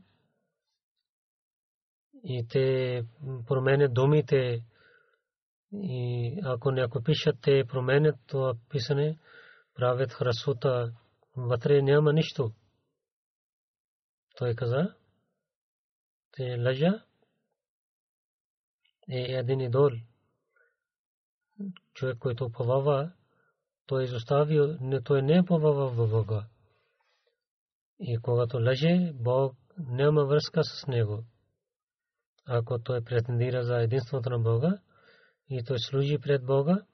и 2.23 2.47
те 2.49 3.03
променят 3.47 3.93
думите 3.93 4.63
и 5.73 6.39
ако 6.43 6.71
някой 6.71 7.03
пишат, 7.03 7.35
те 7.41 7.63
променят 7.67 8.15
това 8.27 8.53
писане, 8.69 9.17
правят 9.79 10.13
храсута, 10.13 10.93
вътре 11.35 11.81
няма 11.81 12.13
нищо. 12.13 12.51
Той 14.37 14.55
каза, 14.55 14.95
те 16.31 16.57
лъжа 16.57 17.05
е 19.09 19.19
един 19.19 19.59
идол. 19.59 19.89
Човек, 21.93 22.17
който 22.19 22.45
уповава, 22.45 23.11
той 23.85 24.03
изостави, 24.03 24.77
не, 24.81 25.01
той 25.01 25.21
не 25.21 25.41
уповава 25.41 25.89
в 25.89 26.09
Бога. 26.09 26.47
И 27.99 28.17
когато 28.21 28.57
лъже, 28.57 29.11
Бог 29.13 29.55
няма 29.77 30.25
връзка 30.25 30.63
с 30.63 30.87
него 30.87 31.23
ако 32.49 32.79
той 32.79 33.03
претендира 33.03 33.63
за 33.63 33.81
единството 33.81 34.29
на 34.29 34.39
Бога 34.39 34.77
и 35.49 35.63
той 35.63 35.79
служи 35.79 36.17
пред 36.19 36.45
Бога, 36.45 36.85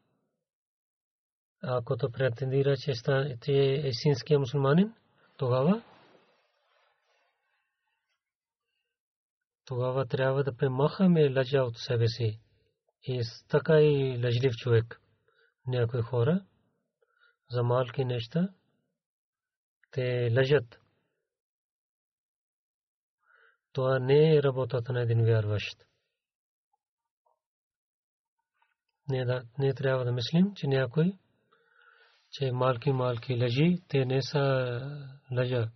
ако 1.61 1.97
той 1.97 2.11
претендира, 2.11 2.77
че 2.77 2.93
е 3.47 3.87
истинския 3.87 4.39
мусулманин, 4.39 4.93
тогава 5.37 5.83
тогава 9.65 10.05
трябва 10.05 10.43
да 10.43 10.55
премахаме 10.55 11.33
лъжа 11.37 11.63
от 11.63 11.77
себе 11.77 12.07
си. 12.07 12.39
И 13.03 13.21
така 13.49 13.81
и 13.81 14.23
лъжлив 14.23 14.53
човек. 14.55 15.01
Някои 15.67 16.01
хора 16.01 16.45
за 17.49 17.63
малки 17.63 18.05
неща 18.05 18.49
те 19.91 20.31
лъжат. 20.37 20.81
Това 23.71 23.99
не 23.99 24.35
е 24.35 24.43
работата 24.43 24.93
на 24.93 25.01
един 25.01 25.25
вярващ. 25.25 25.85
Не, 29.09 29.25
да, 29.25 29.43
не 29.59 29.73
трябва 29.73 30.05
да 30.05 30.11
мислим, 30.11 30.53
че 30.55 30.67
някой, 30.67 31.17
че 32.38 32.52
малки 32.52 32.91
малки 32.91 33.41
лъжи, 33.41 33.82
те 33.88 34.06
не 34.06 34.21
са 34.21 34.41
лъжа. 35.32 35.71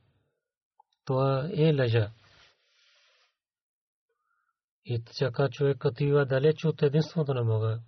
Това 1.06 1.50
е 1.54 1.74
лъжа. 1.74 2.12
И 4.86 5.04
така 5.20 5.50
човек 5.50 5.86
отива 5.86 6.26
далеч 6.26 6.66
от 6.66 6.82
единството 6.82 7.34
на 7.34 7.44
Бога. 7.44 7.80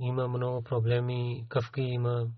Има 0.00 0.28
много 0.28 0.62
проблеми, 0.62 1.46
кавки 1.48 1.80
има. 1.80 2.30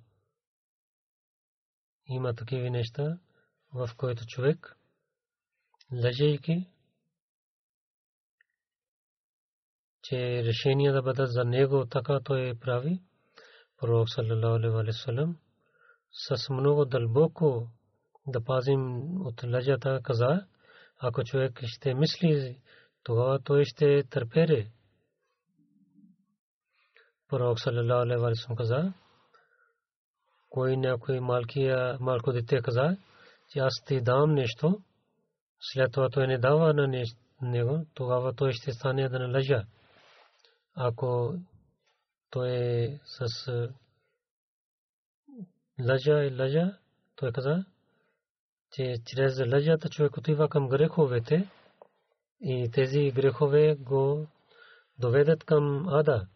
Има 2.07 2.35
такива 2.35 2.71
неща, 2.71 3.19
в 3.75 3.91
които 3.97 4.27
човек, 4.27 4.79
лъжейки, 5.93 6.71
че 10.03 10.45
решения 10.45 10.93
да 10.93 11.03
бъдат 11.03 11.33
за 11.33 11.45
него, 11.45 11.87
така 11.87 12.21
той 12.25 12.59
прави. 12.61 13.03
Пророк 13.81 14.09
саллалаху 14.11 15.35
с 16.13 16.51
много 16.51 16.85
дълбоко 16.85 17.69
да 18.27 18.45
пазим 18.45 19.13
от 19.27 19.45
лъжата 19.45 20.01
каза, 20.03 20.47
ако 20.99 21.25
човек 21.25 21.61
ще 21.65 21.95
мисли, 21.95 22.61
това 23.03 23.39
той 23.45 23.65
той 42.31 42.51
е 42.51 43.01
с 43.05 43.29
лъжа 45.81 46.25
и 46.25 46.37
лъжа, 46.41 46.79
той 47.17 47.33
каза, 47.33 47.65
че 48.73 48.97
чрез 49.07 49.39
лъжата 49.53 49.89
човек 49.89 50.17
отива 50.17 50.49
към 50.49 50.69
греховете 50.69 51.51
и 52.41 52.71
тези 52.73 53.11
грехове 53.11 53.75
го 53.75 54.27
доведат 54.99 55.45
към 55.45 55.89
ада. 55.89 56.27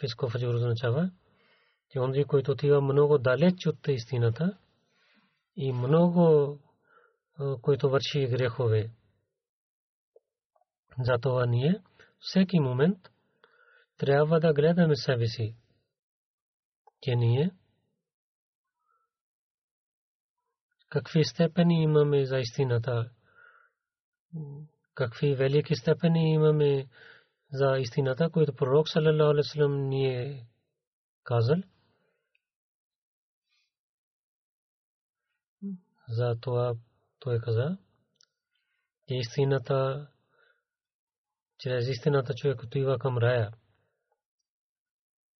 Фиско 0.00 0.28
фаджур 0.28 0.54
означава, 0.54 1.10
че 1.90 2.00
онзи, 2.00 2.24
който 2.24 2.52
отива 2.52 2.80
много 2.80 3.18
далеч 3.18 3.66
от 3.66 3.88
истината 3.88 4.58
и 5.56 5.72
много, 5.72 6.58
който 7.62 7.90
върши 7.90 8.26
грехове. 8.26 8.90
Затова 10.98 11.46
ние 11.46 11.82
всеки 12.20 12.60
момент 12.60 13.11
трябва 14.02 14.40
да 14.40 14.52
гледаме 14.52 14.96
себе 14.96 15.26
си, 15.26 15.56
че 17.00 17.14
ние? 17.16 17.50
Какви 20.88 21.24
степени 21.24 21.82
имаме 21.82 22.26
за 22.26 22.38
истината, 22.38 23.10
какви 24.94 25.34
велики 25.34 25.74
степени 25.74 26.32
имаме 26.32 26.88
за 27.52 27.78
истината, 27.78 28.30
които 28.30 28.54
пророк 28.54 28.88
саллалаху 28.88 29.30
алейхи 29.30 29.48
вассалам 29.48 29.88
ни 29.88 30.06
е 30.06 30.46
казал. 31.24 31.56
За 36.08 36.36
това 36.40 36.74
той 37.18 37.40
каза, 37.40 37.78
че 39.08 39.14
истината, 39.14 40.08
чрез 41.58 41.88
истината 41.88 42.34
човек 42.34 42.62
отива 42.62 42.98
към 42.98 43.18
рая 43.18 43.52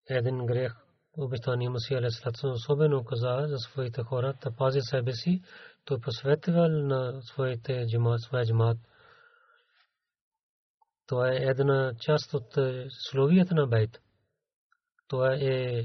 един 0.09 0.47
грех 0.47 0.73
обещания 1.19 1.71
Масия 1.71 1.99
Алейхиссалату 1.99 2.49
особено 2.49 3.05
каза 3.05 3.47
за 3.49 3.59
своите 3.59 4.03
хора 4.03 4.35
да 4.43 4.57
пази 4.57 4.81
себе 4.81 5.13
си, 5.13 5.43
той 5.85 6.01
посветвал 6.01 6.69
на 6.69 7.23
своите 7.23 7.87
джамат, 7.87 8.21
своя 8.21 8.47
джамат. 8.47 8.79
Това 11.07 11.33
е 11.33 11.37
една 11.37 11.93
част 12.01 12.35
от 12.35 12.59
словията 12.89 13.55
на 13.55 13.67
байт. 13.67 14.01
Това 15.09 15.35
е 15.35 15.85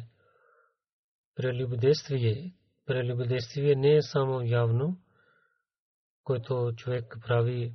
прелюбодействие. 1.35 2.53
Прелюбодействие 2.85 3.75
не 3.75 3.95
е 3.95 4.01
само 4.01 4.41
явно, 4.41 4.97
който 6.23 6.73
човек 6.75 7.17
прави 7.27 7.73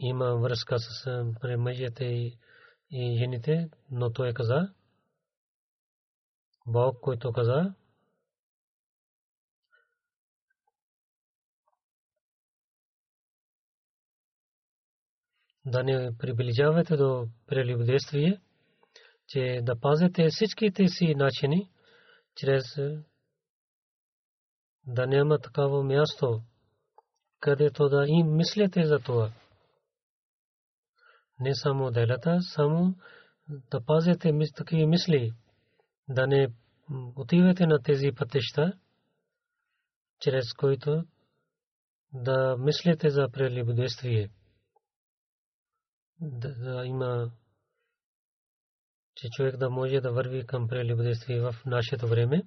има 0.00 0.36
връзка 0.36 0.78
с 0.78 1.24
мъжете 1.58 2.04
и 2.04 2.38
и 2.96 3.18
жените, 3.18 3.70
но 3.90 4.12
той 4.12 4.32
каза, 4.32 4.72
Бог, 6.66 7.00
който 7.00 7.32
каза, 7.32 7.74
да 15.66 15.82
не 15.82 16.18
приближавате 16.18 16.96
до 16.96 17.28
прелюбодействие, 17.46 18.40
че 19.28 19.60
да 19.62 19.80
пазите 19.80 20.28
всичките 20.30 20.88
си 20.88 21.14
начини, 21.14 21.70
чрез 22.36 22.64
да 24.86 25.06
няма 25.06 25.38
такава 25.38 25.84
място, 25.84 26.42
където 27.40 27.88
да 27.88 28.04
им 28.08 28.36
мислите 28.36 28.86
за 28.86 28.98
това 28.98 29.32
не 31.40 31.54
само 31.54 31.90
делата, 31.90 32.38
само 32.42 32.94
да 33.48 33.84
пазите 33.84 34.32
такива 34.56 34.86
мисли, 34.86 35.32
да 36.08 36.26
не 36.26 36.48
отивате 37.16 37.66
на 37.66 37.82
тези 37.82 38.12
пътища, 38.16 38.72
чрез 40.20 40.52
които 40.52 41.04
да 42.12 42.56
мислите 42.58 43.10
за 43.10 43.28
прелюбодействие. 43.32 44.30
Да, 46.20 46.82
има, 46.86 47.30
че 49.14 49.28
човек 49.28 49.56
да 49.56 49.70
може 49.70 50.00
да 50.00 50.12
върви 50.12 50.46
към 50.46 50.68
прелюбодействие 50.68 51.40
в 51.40 51.54
нашето 51.66 52.08
време. 52.08 52.42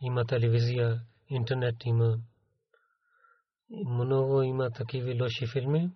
Има 0.00 0.24
телевизия, 0.24 1.02
интернет 1.28 1.76
има. 1.84 2.18
Много 3.70 4.42
има 4.42 4.70
такива 4.70 5.22
лоши 5.22 5.46
филми 5.46 5.90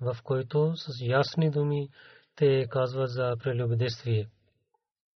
в 0.00 0.16
който 0.24 0.76
с 0.76 1.00
ясни 1.00 1.50
думи 1.50 1.88
те 2.36 2.66
казват 2.70 3.10
за 3.10 3.36
прелюбодействие. 3.42 4.28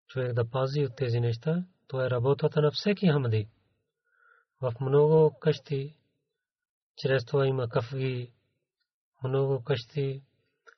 Човек 0.07 0.33
да 0.33 0.49
пази 0.49 0.85
от 0.85 0.95
тези 0.95 1.19
неща, 1.19 1.65
това 1.87 2.05
е 2.05 2.09
работата 2.09 2.61
на 2.61 2.71
всеки 2.71 3.07
хамади. 3.07 3.49
В 4.61 4.73
много 4.81 5.39
къщи, 5.39 5.95
чрез 6.97 7.25
това 7.25 7.47
има 7.47 7.69
кафги, 7.69 8.33
много 9.23 9.63
къщи, 9.63 10.23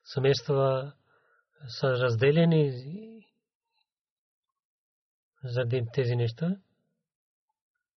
семейства 0.03 0.93
са 1.67 1.87
разделени 1.87 2.71
заради 5.43 5.85
тези 5.93 6.15
неща, 6.15 6.55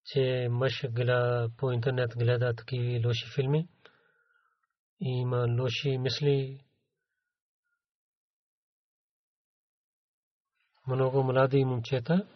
че 0.04 0.48
мъж 0.50 0.84
по 1.56 1.72
интернет 1.72 2.10
гледа 2.16 2.54
такива 2.54 3.08
лоши 3.08 3.26
филми 3.34 3.68
има 5.00 5.46
лоши 5.62 5.98
мисли. 5.98 6.64
Много 10.86 11.22
млади 11.22 11.64
момчета 11.64 12.26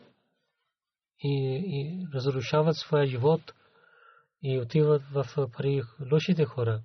и, 1.20 1.62
и 1.66 2.06
разрушават 2.14 2.76
своя 2.76 3.06
живот 3.06 3.54
и 4.42 4.58
отиват 4.58 5.02
в 5.02 5.50
пари 5.56 5.82
лошите 6.12 6.44
хора. 6.44 6.82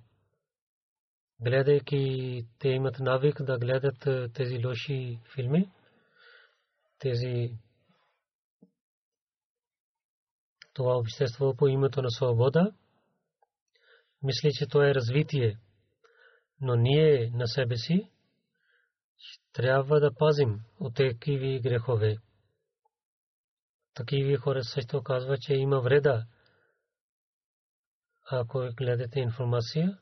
Гледайки, 1.40 2.46
те 2.58 2.68
имат 2.68 2.98
навик 2.98 3.42
да 3.42 3.58
гледат 3.58 4.32
тези 4.34 4.66
лоши 4.66 5.20
филми, 5.34 5.70
тези 6.98 7.58
това 10.72 10.96
общество 10.96 11.54
по 11.56 11.68
името 11.68 12.02
на 12.02 12.10
свобода, 12.10 12.72
мисли, 14.22 14.50
че 14.52 14.66
това 14.66 14.88
е 14.88 14.94
развитие 14.94 15.58
но 16.64 16.76
ние 16.76 17.30
на 17.34 17.46
себе 17.46 17.76
си 17.76 18.10
трябва 19.52 20.00
да 20.00 20.14
пазим 20.14 20.60
от 20.80 20.94
такива 20.94 21.60
грехове. 21.60 22.16
Такива 23.94 24.38
хора 24.38 24.64
също 24.64 25.02
казват, 25.02 25.40
че 25.40 25.54
има 25.54 25.80
вреда. 25.80 26.26
Ако 28.30 28.68
гледате 28.76 29.20
информация 29.20 29.98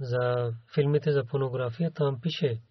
за 0.00 0.52
филмите 0.74 1.12
за 1.12 1.24
порнография, 1.24 1.92
там 1.92 2.20
пише, 2.20 2.62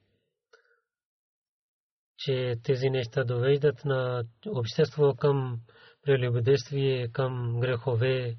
че 2.17 2.55
тези 2.63 2.89
неща 2.89 3.23
довеждат 3.23 3.85
на 3.85 4.23
общество 4.47 5.15
към 5.15 5.61
прелюбодействие, 6.03 7.11
към 7.11 7.59
грехове. 7.59 8.37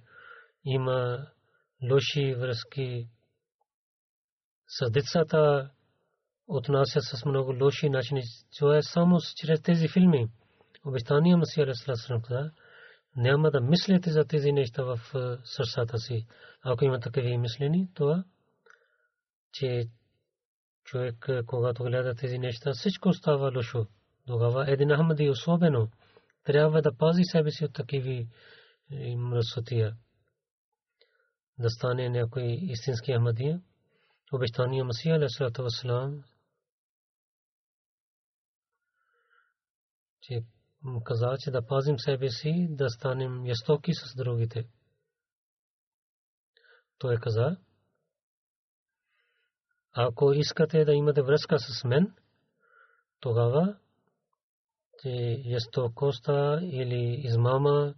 Има 0.64 1.26
лоши 1.90 2.34
връзки 2.34 3.08
с 4.68 4.90
децата 4.90 5.70
отнася 6.46 7.00
с 7.00 7.24
много 7.24 7.64
лоши 7.64 7.88
начини. 7.88 8.22
Това 8.58 8.76
е 8.76 8.82
само 8.82 9.18
чрез 9.36 9.62
тези 9.62 9.88
филми. 9.88 10.26
Обещания 10.86 11.36
Масия 11.36 11.64
Алисалам 11.64 12.22
каза, 12.22 12.50
няма 13.16 13.50
да 13.50 13.60
мислите 13.60 14.10
за 14.10 14.24
тези 14.24 14.52
неща 14.52 14.82
в 14.82 14.98
сърцата 15.44 15.98
си. 15.98 16.26
Ако 16.62 16.84
има 16.84 17.00
такива 17.00 17.38
мислени, 17.38 17.88
това, 17.94 18.24
че 19.52 19.84
човек, 20.84 21.28
когато 21.46 21.84
гледа 21.84 22.14
тези 22.14 22.38
неща, 22.38 22.72
всичко 22.74 23.12
става 23.12 23.52
лошо. 23.56 23.86
Тогава 24.26 24.72
един 24.72 24.96
Ахмади 24.96 25.30
особено 25.30 25.90
трябва 26.44 26.82
да 26.82 26.96
пази 26.96 27.22
себе 27.24 27.50
си 27.50 27.64
от 27.64 27.72
такива 27.72 28.26
мръсотия. 29.16 29.96
Да 31.58 31.70
стане 31.70 32.08
някой 32.08 32.42
истински 32.42 33.12
Ахмадия. 33.12 33.62
Обещания 34.32 34.84
Масия 34.84 35.16
Алисалату 35.16 35.62
Вассалам 35.62 36.24
че 40.24 40.44
каза, 41.04 41.36
че 41.38 41.50
да 41.50 41.66
пазим 41.66 41.98
себе 41.98 42.30
си, 42.30 42.66
да 42.70 42.90
станем 42.90 43.46
ястоки 43.46 43.94
с 43.94 44.14
другите. 44.16 44.68
Той 46.98 47.16
каза, 47.16 47.56
ако 49.92 50.32
искате 50.32 50.84
да 50.84 50.92
имате 50.92 51.22
връзка 51.22 51.58
с 51.58 51.84
мен, 51.84 52.14
тогава 53.20 53.76
че 55.02 55.42
ястокоста 55.44 56.60
или 56.62 57.20
измама 57.24 57.94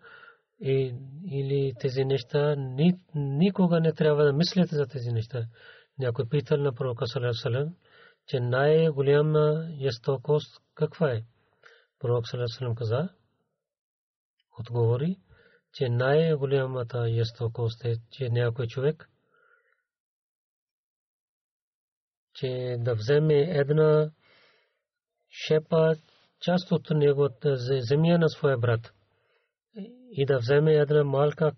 или 0.61 1.73
тези 1.81 2.05
неща, 2.05 2.55
никога 3.14 3.81
не 3.81 3.92
трябва 3.92 4.25
да 4.25 4.33
мислите 4.33 4.77
за 4.77 4.87
тези 4.87 5.11
неща. 5.11 5.47
Някой 5.99 6.29
питал 6.29 6.59
на 6.59 6.73
пророка 6.73 7.07
Салам, 7.07 7.75
че 8.27 8.40
най-голяма 8.40 9.69
ястокост 9.79 10.62
каква 10.75 11.12
е? 11.12 11.23
Пророк 11.99 12.25
Салам 12.29 12.75
каза, 12.75 13.09
отговори, 14.59 15.16
че 15.73 15.88
най-голямата 15.88 17.09
ястокост 17.09 17.85
е, 17.85 17.97
че 18.11 18.29
някой 18.29 18.66
човек, 18.66 19.11
че 22.35 22.77
да 22.79 22.95
вземе 22.95 23.35
една 23.35 24.11
шепа 25.31 25.97
част 26.40 26.73
от 26.73 26.90
неговата 26.90 27.57
земя 27.81 28.19
на 28.19 28.29
своя 28.29 28.59
брат 28.59 28.95
и 30.10 30.26
да 30.26 30.38
вземе 30.38 30.72
една 30.72 31.04
малка 31.04 31.52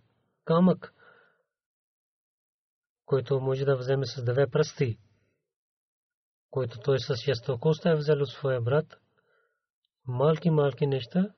камък, 0.44 0.94
който 3.06 3.40
може 3.40 3.64
да 3.64 3.76
вземе 3.76 4.06
с 4.06 4.24
две 4.24 4.50
пръсти, 4.50 4.98
който 6.50 6.80
той 6.80 6.98
с 7.00 7.26
ястокост 7.26 7.86
е 7.86 7.94
взел 7.94 8.22
от 8.22 8.28
своя 8.28 8.60
брат, 8.60 9.00
малки 10.06 10.50
малки 10.50 10.86
неща, 10.86 11.34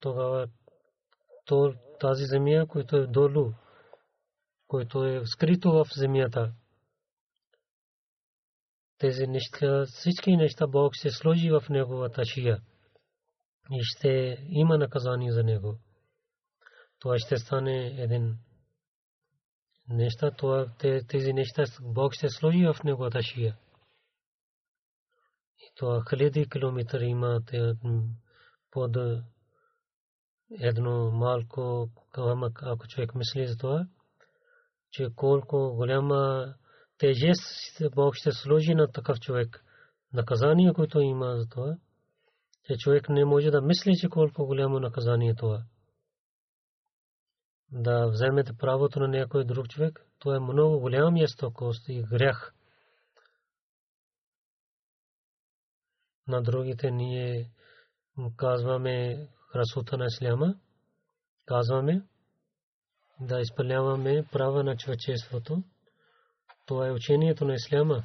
тогава 0.00 0.48
то, 1.44 1.74
тази 2.00 2.24
земя, 2.24 2.66
която 2.68 2.96
е 2.96 3.06
долу, 3.06 3.52
който 4.66 5.04
е 5.04 5.26
скрито 5.26 5.72
в 5.72 5.86
земята, 5.96 6.52
тези 8.98 9.26
неща, 9.26 9.84
всички 9.86 10.36
неща 10.36 10.66
Бог 10.66 10.94
ще 10.94 11.10
сложи 11.10 11.50
в 11.50 11.64
неговата 11.70 12.24
шия 12.24 12.62
и 13.70 13.78
ще 13.82 14.38
има 14.48 14.78
наказание 14.78 15.32
за 15.32 15.44
него. 15.44 15.78
Това 16.98 17.18
ще 17.18 17.36
стане 17.36 17.86
един 17.86 18.38
неща, 19.88 20.30
това, 20.30 20.66
тези 21.08 21.32
неща 21.32 21.64
Бог 21.82 22.14
ще 22.14 22.28
сложи 22.28 22.66
в 22.66 22.84
неговата 22.84 23.22
шия. 23.22 23.56
И 25.58 25.72
това 25.76 26.02
хиляди 26.10 26.48
километри 26.48 27.04
има 27.04 27.40
под 28.70 28.96
едно 30.50 31.10
малко 31.10 31.88
камък, 32.12 32.60
ако 32.62 32.86
човек 32.88 33.14
мисли 33.14 33.46
за 33.46 33.56
това, 33.56 33.86
че 34.90 35.08
колко 35.16 35.74
голяма 35.76 36.54
тежест 36.98 37.94
Бог 37.94 38.14
ще 38.14 38.32
сложи 38.32 38.74
на 38.74 38.92
такъв 38.92 39.20
човек. 39.20 39.64
Наказание, 40.12 40.72
което 40.72 41.00
има 41.00 41.36
за 41.36 41.48
това, 41.48 41.76
че 42.66 42.76
човек 42.76 43.08
не 43.08 43.24
може 43.24 43.50
да 43.50 43.62
мисли, 43.62 43.92
че 44.00 44.08
колко 44.08 44.46
голямо 44.46 44.80
наказание 44.80 45.34
това. 45.34 45.62
Да 47.72 48.08
вземете 48.08 48.56
правото 48.58 49.00
на 49.00 49.08
някой 49.08 49.44
друг 49.44 49.68
човек, 49.68 50.06
това 50.18 50.36
е 50.36 50.40
много 50.40 50.80
голям 50.80 51.16
естокост 51.16 51.88
и 51.88 52.02
грях. 52.02 52.54
На 56.28 56.42
другите 56.42 56.90
ние 56.90 57.50
казваме 58.36 59.28
красота 59.52 59.96
на 59.96 60.06
исляма, 60.06 60.54
казваме 61.46 62.02
да 63.20 63.40
изпълняваме 63.40 64.26
права 64.32 64.64
на 64.64 64.76
човечеството. 64.76 65.62
Това 66.66 66.88
е 66.88 66.92
учението 66.92 67.44
на 67.44 67.54
исляма. 67.54 68.04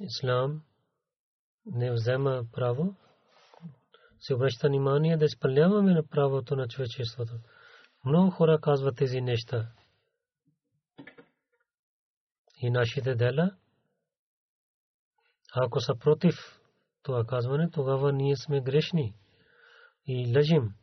Ислам 0.00 0.62
не 1.66 1.92
взема 1.92 2.44
право, 2.52 2.94
се 4.20 4.34
обръща 4.34 4.68
внимание 4.68 5.16
да 5.16 5.24
изпълняваме 5.24 5.92
на 5.92 6.06
правото 6.06 6.56
на 6.56 6.68
човечеството. 6.68 7.32
Много 8.04 8.30
хора 8.30 8.58
казват 8.60 8.96
тези 8.96 9.20
неща. 9.20 9.72
И 12.62 12.70
нашите 12.70 13.14
дела, 13.14 13.56
ако 15.54 15.80
са 15.80 15.94
против 15.96 16.34
това 17.02 17.24
казване, 17.24 17.70
тогава 17.70 18.12
ние 18.12 18.36
сме 18.36 18.60
грешни 18.60 19.14
и 20.06 20.32
лъжим. 20.36 20.74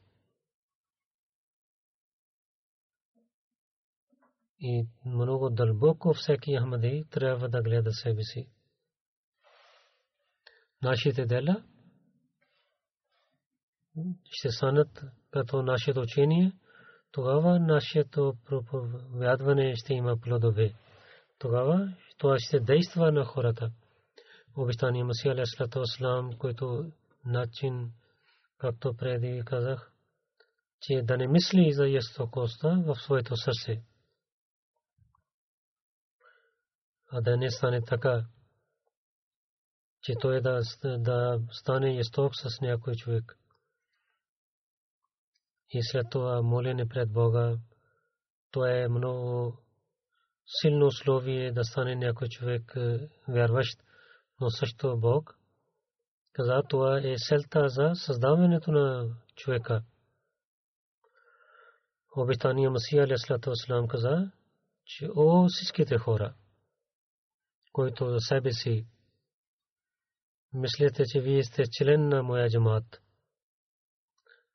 И 4.60 4.88
много 5.06 5.50
дълбоко 5.50 6.14
всеки 6.14 6.58
Ахмади 6.58 7.04
трябва 7.12 7.50
да 7.50 7.62
гледа 7.62 7.92
себе 7.92 8.24
си. 8.24 8.48
Нашите 10.84 11.26
дела 11.26 11.64
ще 14.32 14.52
станат 14.52 15.04
като 15.32 15.62
нашето 15.62 16.00
учение, 16.00 16.52
тогава 17.12 17.60
нашето 17.60 18.34
проповядване 18.46 19.76
ще 19.76 19.94
има 19.94 20.18
плодове. 20.18 20.74
Тогава 21.40 21.94
това 22.18 22.36
ще 22.40 22.60
действа 22.60 23.12
на 23.12 23.26
хората. 23.26 23.72
Обещание 24.58 25.04
Масия 25.04 25.32
Алейхиссалату 25.32 25.80
Аслам, 25.80 26.38
който 26.38 26.92
начин, 27.26 27.92
както 28.58 28.96
преди 28.98 29.44
казах, 29.46 29.92
че 30.82 31.02
да 31.04 31.18
не 31.18 31.28
мисли 31.28 31.74
за 31.74 31.88
ястокоста 31.88 32.84
в 32.86 32.96
своето 32.96 33.38
сърце. 33.38 33.84
А 37.12 37.22
да 37.22 37.38
не 37.38 37.52
стане 37.52 37.82
така, 37.82 38.26
че 40.04 40.14
той 40.22 40.42
да, 40.42 40.62
да 40.84 41.40
стане 41.52 41.96
ясток 41.96 42.36
с 42.36 42.62
някой 42.62 42.96
човек. 42.96 43.38
И 45.70 45.84
след 45.84 46.06
това 46.12 46.42
молене 46.42 46.88
пред 46.88 47.12
Бога, 47.12 47.58
то 48.52 48.66
е 48.66 48.88
много 48.88 49.58
силно 50.62 50.86
условие 50.86 51.52
да 51.52 51.64
стане 51.64 51.96
някой 51.96 52.28
човек 52.28 52.74
е, 52.76 53.10
вярващ, 53.28 53.80
но 54.42 54.50
също 54.50 54.98
Бог 54.98 55.40
каза, 56.34 56.62
това 56.70 57.00
е 57.04 57.18
селта 57.18 57.70
за 57.70 57.92
създаването 57.96 58.72
на 58.72 59.16
човека. 59.36 59.84
Обещания 62.18 62.72
Масия 62.72 63.08
Вассалам 63.46 63.88
каза, 63.88 64.32
че 64.86 65.10
о 65.16 65.48
всичките 65.50 65.98
хора, 65.98 66.34
които 67.72 68.10
за 68.10 68.20
себе 68.20 68.52
си 68.52 68.88
мислите, 70.54 71.04
че 71.06 71.22
вие 71.22 71.44
сте 71.44 71.64
член 71.78 72.08
на 72.10 72.24
моя 72.24 72.50
джамат. 72.50 73.02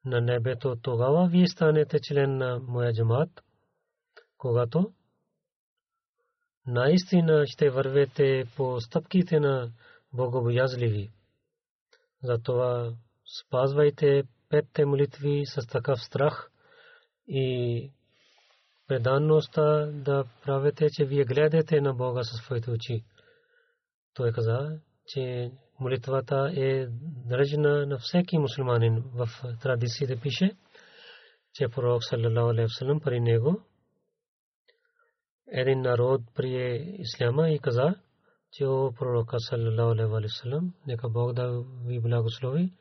На 0.05 0.21
небето 0.21 0.77
тогава 0.83 1.29
вие 1.29 1.49
станете 1.49 1.99
член 2.01 2.37
на 2.37 2.59
моя 2.59 2.93
джамат, 2.93 3.31
когато 4.39 4.93
наистина 6.67 7.45
ще 7.47 7.71
вървете 7.71 8.45
по 8.57 8.81
стъпките 8.81 9.41
на 9.41 9.73
богобоязливи. 10.13 11.11
Затова 12.23 12.95
спазвайте 13.41 14.23
петте 14.49 14.85
молитви 14.85 15.43
с 15.47 15.67
такъв 15.67 16.01
страх 16.01 16.51
и 17.29 17.91
преданността 18.87 19.87
да 19.87 20.25
правите, 20.45 20.87
че 20.91 21.05
вие 21.05 21.25
гледате 21.25 21.81
на 21.81 21.95
Бога 21.95 22.25
със 22.25 22.41
своите 22.41 22.71
очи. 22.71 23.05
Той 24.15 24.33
каза, 24.33 24.81
че 25.07 25.53
молитвата 25.81 26.53
е 26.57 26.87
държана 27.27 27.87
на 27.87 27.99
всеки 27.99 28.39
мусулманин. 28.39 29.05
В 29.15 29.29
традициите 29.63 30.21
пише, 30.21 30.51
че 31.55 31.69
пророк 31.69 32.05
саллалаху 32.05 32.49
алейхи 32.49 32.63
вассалам 32.63 33.01
при 33.01 33.21
него 33.21 33.63
един 35.53 35.81
народ 35.81 36.21
прие 36.35 36.97
исляма 36.99 37.51
и 37.51 37.59
каза, 37.59 37.95
че 38.53 38.67
о 38.67 38.93
пророка 38.93 39.41
саллалаху 39.41 40.67
нека 40.87 41.09
Бог 41.09 41.33
да 41.33 41.65
ви 41.87 42.01
благослови, 42.01 42.73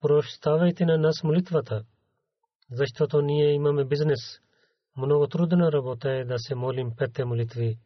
прощавайте 0.00 0.84
на 0.84 0.98
нас 0.98 1.22
молитвата, 1.24 1.84
защото 2.70 3.20
ние 3.20 3.52
имаме 3.52 3.84
бизнес. 3.84 4.40
Много 4.96 5.26
трудна 5.26 5.72
работа 5.72 6.10
е 6.10 6.24
да 6.24 6.38
се 6.38 6.54
молим 6.54 6.90
петте 6.96 7.24
молитви. 7.24 7.78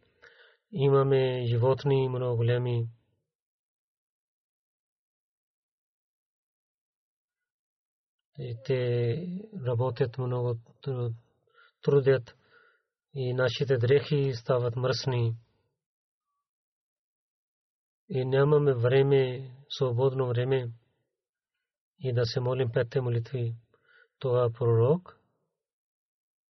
Те 8.65 9.17
работят 9.67 10.19
много 10.19 10.57
трудят 11.83 12.37
и 13.15 13.35
нашите 13.35 13.79
дрехи 13.79 14.33
стават 14.35 14.77
мръсни. 14.77 15.37
И 18.09 18.25
нямаме 18.25 18.75
време, 18.75 19.51
свободно 19.69 20.29
време 20.29 20.71
и 22.01 22.13
да 22.13 22.27
се 22.27 22.41
молим 22.41 22.71
петте 22.73 23.01
молитви. 23.01 23.55
Това 24.19 24.51
пророк, 24.59 25.21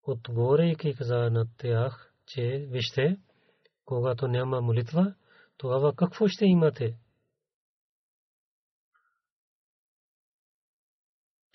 отговорейки 0.03 0.95
каза 0.95 1.15
на 1.15 1.47
тях, 1.57 2.13
че 2.27 2.67
вижте, 2.69 3.17
когато 3.85 4.27
няма 4.27 4.61
молитва, 4.61 5.15
тогава 5.57 5.95
какво 5.95 6.27
ще 6.27 6.45
имате? 6.45 6.97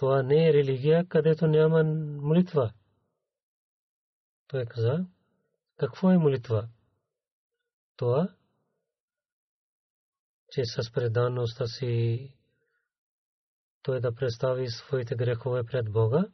Това 0.01 0.23
не 0.23 0.49
е 0.49 0.53
религия, 0.53 1.07
където 1.09 1.47
няма 1.47 1.85
молитва. 2.23 2.73
Той 4.47 4.67
каза, 4.67 5.07
какво 5.77 6.11
е 6.11 6.19
молитва? 6.19 6.69
Това, 7.97 8.29
че 10.51 10.63
с 10.65 10.93
предаността 10.93 11.67
си 11.67 12.35
той 13.83 14.01
да 14.01 14.15
представи 14.15 14.71
своите 14.71 15.15
грехове 15.15 15.65
пред 15.65 15.93
Бога 15.93 16.25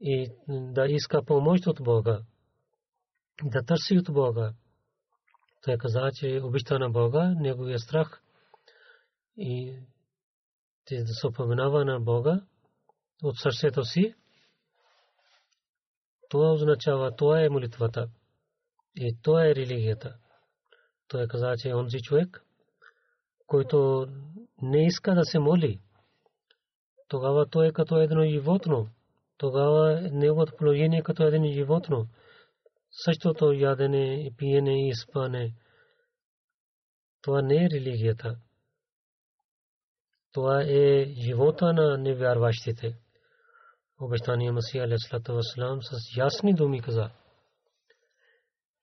и 0.00 0.32
да 0.48 0.86
иска 0.86 1.24
помощ 1.24 1.66
от 1.66 1.82
Бога, 1.82 2.22
да 3.44 3.64
търси 3.64 3.98
от 3.98 4.12
Бога. 4.12 4.54
Той 5.62 5.78
каза, 5.78 6.10
че 6.14 6.40
обичта 6.42 6.78
на 6.78 6.90
Бога, 6.90 7.34
неговия 7.36 7.78
страх 7.78 8.22
и 9.36 9.78
да 10.96 11.14
се 11.14 11.26
упоменава 11.26 11.84
на 11.84 12.00
Бога 12.00 12.40
от 13.22 13.38
сърцето 13.38 13.84
си, 13.84 14.14
това 16.28 16.52
означава, 16.52 17.16
това 17.16 17.42
е 17.42 17.48
молитвата. 17.48 18.08
И 18.96 19.16
това 19.22 19.46
е 19.46 19.54
религията. 19.54 20.16
Той 21.08 21.28
каза, 21.28 21.54
че 21.58 21.74
онзи 21.74 22.00
човек, 22.00 22.44
който 23.46 24.06
не 24.62 24.86
иска 24.86 25.14
да 25.14 25.24
се 25.24 25.38
моли, 25.38 25.80
тогава 27.08 27.46
той 27.46 27.66
е 27.66 27.72
като 27.72 28.00
едно 28.00 28.24
животно. 28.24 28.88
Тогава 29.38 30.00
неговото 30.00 30.56
положение 30.56 30.98
е 30.98 31.02
като 31.02 31.22
един 31.22 31.52
животно. 31.52 32.06
Същото 32.90 33.52
ядене 33.52 34.30
пиене 34.36 34.88
и 34.88 34.94
спане. 34.94 35.54
Това 37.22 37.42
не 37.42 37.64
е 37.64 37.70
религията. 37.70 38.36
Това 40.32 40.62
е 40.62 41.04
живота 41.04 41.72
на 41.72 41.98
невярващите 41.98 42.96
обещания 44.00 44.52
Масия 44.52 44.84
Алейхиссалату 44.84 45.34
Вассалам 45.34 45.82
с 45.82 46.16
ясни 46.16 46.54
думи 46.54 46.80
каза, 46.80 47.10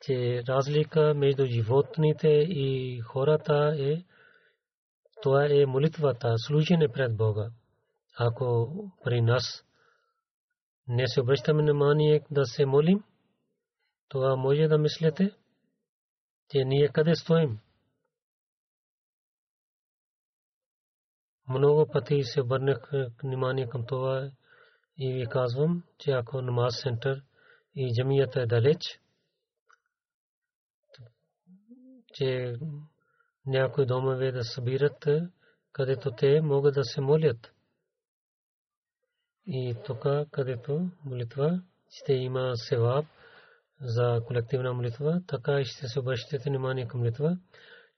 че 0.01 0.43
разлика 0.47 1.13
между 1.13 1.45
животните 1.45 2.27
и 2.49 2.99
хората 2.99 3.75
е 3.79 4.03
това 5.21 5.45
е 5.45 5.65
молитвата, 5.65 6.33
служене 6.37 6.87
пред 6.87 7.17
Бога. 7.17 7.49
Ако 8.19 8.73
при 9.03 9.21
нас 9.21 9.63
не 10.87 11.07
се 11.07 11.21
обръщаме 11.21 11.61
внимание 11.61 12.21
да 12.31 12.45
се 12.45 12.65
молим, 12.65 13.03
това 14.09 14.35
може 14.35 14.67
да 14.67 14.77
мислите, 14.77 15.31
че 16.49 16.63
ние 16.65 16.87
къде 16.87 17.15
стоим. 17.15 17.59
Много 21.49 21.87
пъти 21.91 22.23
се 22.23 22.41
обърнах 22.41 22.91
внимание 23.23 23.67
към 23.67 23.85
това 23.85 24.31
и 24.97 25.13
ви 25.13 25.25
казвам, 25.25 25.83
че 25.97 26.11
ако 26.11 26.41
намаз 26.41 26.81
център 26.81 27.23
и 27.75 27.93
джамията 27.95 28.41
е 28.41 28.45
далеч, 28.45 28.79
че 32.13 32.55
някои 33.45 33.85
домове 33.85 34.31
да 34.31 34.43
събират, 34.43 35.07
където 35.71 36.11
те 36.11 36.41
могат 36.41 36.73
да 36.73 36.83
се 36.83 37.01
молят. 37.01 37.51
И 39.47 39.75
тук, 39.85 40.05
където 40.31 40.89
молитва, 41.05 41.61
ще 41.89 42.13
има 42.13 42.51
севаб 42.55 43.05
за 43.81 44.21
колективна 44.27 44.73
молитва, 44.73 45.21
така 45.27 45.59
и 45.59 45.65
ще 45.65 45.87
се 45.87 45.99
обръщате 45.99 46.49
внимание 46.49 46.87
към 46.87 46.99
молитва. 46.99 47.37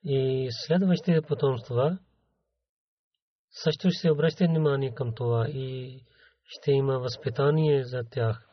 И 0.04 0.48
следващите 0.50 1.22
потомства 1.22 1.98
също 3.50 3.90
ще 3.90 4.00
се 4.00 4.10
обръщате 4.10 4.46
внимание 4.46 4.94
към 4.94 5.14
това 5.14 5.48
и 5.48 6.00
ще 6.44 6.72
има 6.72 6.98
възпитание 6.98 7.84
за 7.84 8.02
тях. 8.10 8.48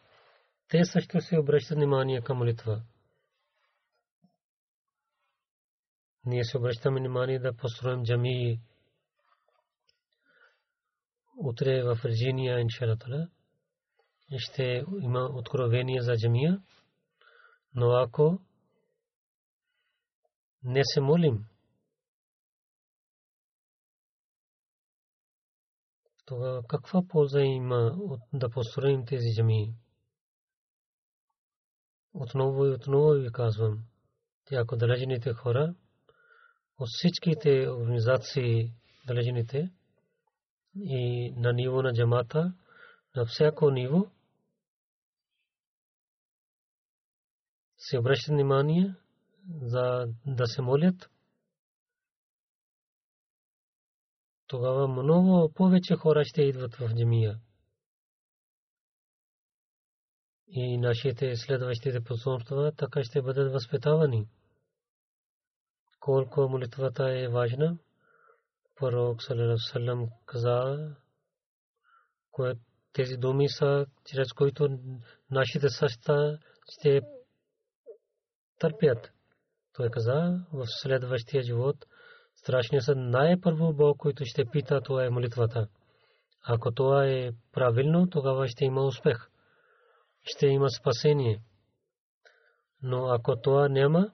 Те 0.67 0.85
също 0.85 1.21
се 1.21 1.39
обръщат 1.39 1.77
внимание 1.77 2.21
към 2.21 2.37
молитва. 2.37 2.81
Ние 6.25 6.43
се 6.43 6.57
обръщаме 6.57 6.99
внимание 6.99 7.39
да 7.39 7.55
построим 7.55 8.03
джами 8.03 8.61
утре 11.37 11.83
в 11.83 11.99
Вирджиния, 12.03 12.59
иншалатала. 12.59 13.29
Ще 14.37 14.83
има 15.01 15.29
откровение 15.33 16.01
за 16.01 16.17
джамия. 16.17 16.61
Но 17.75 17.91
ако 17.91 18.39
не 20.63 20.81
се 20.83 21.01
молим, 21.01 21.45
тогава 26.25 26.63
каква 26.67 27.01
полза 27.07 27.39
има 27.39 27.97
да 28.33 28.49
построим 28.49 29.05
тези 29.05 29.35
джамии? 29.35 29.75
Отново 32.13 32.65
и 32.65 32.69
отново 32.69 33.09
ви 33.09 33.31
казвам, 33.31 33.83
че 34.47 34.55
ако 34.55 34.75
далечените 34.75 35.33
хора 35.33 35.75
от 36.79 36.87
всичките 36.87 37.69
организации 37.69 38.73
далечените 39.07 39.71
и 40.75 41.31
на 41.37 41.53
ниво 41.53 41.81
на 41.81 41.93
джамата, 41.93 42.53
на 43.15 43.25
всяко 43.25 43.71
ниво, 43.71 44.05
се 47.77 47.99
обръщат 47.99 48.33
внимание 48.33 48.95
за 49.61 50.07
да 50.25 50.47
се 50.47 50.61
молят 50.61 51.09
тогава 54.47 54.87
много 54.87 55.53
повече 55.53 55.95
хора 55.95 56.25
ще 56.25 56.41
идват 56.41 56.75
в 56.75 56.95
джамия. 56.95 57.39
И 60.47 60.77
нашите 60.77 61.35
следващите 61.35 62.03
потомства 62.03 62.71
така 62.77 63.03
ще 63.03 63.21
бъдат 63.21 63.53
възпитавани. 63.53 64.27
Колко 65.99 66.49
молитвата 66.49 67.19
е 67.19 67.27
важна, 67.27 67.77
пророк 68.75 69.23
Салам 69.57 70.09
каза, 70.25 70.95
тези 72.93 73.17
думи 73.17 73.49
са, 73.49 73.85
чрез 74.05 74.33
които 74.33 74.79
нашите 75.31 75.69
съща 75.69 76.39
ще 76.69 77.01
търпят. 78.59 79.11
Той 79.73 79.89
каза 79.89 80.45
в 80.53 80.65
следващия 80.67 81.43
живот– 81.43 81.85
Страшният 82.45 82.85
съд 82.85 82.97
най-първо 82.97 83.73
Бог, 83.73 83.97
който 83.97 84.25
ще 84.25 84.45
пита, 84.45 84.81
това 84.81 85.05
е 85.05 85.09
молитвата. 85.09 85.67
Ако 86.41 86.71
това 86.71 87.07
е 87.07 87.31
правилно, 87.51 88.09
тогава 88.09 88.47
ще 88.47 88.65
има 88.65 88.85
успех. 88.85 89.29
Ще 90.23 90.47
има 90.47 90.69
спасение. 90.69 91.41
Но 92.81 93.07
ако 93.07 93.41
това 93.41 93.69
няма, 93.69 94.11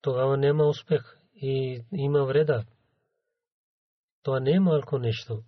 тогава 0.00 0.36
няма 0.36 0.64
успех 0.64 1.18
и 1.34 1.84
има 1.92 2.24
вреда. 2.24 2.64
Това 4.22 4.40
не 4.40 4.50
е 4.50 4.60
малко 4.60 4.98
нещо. 4.98 5.42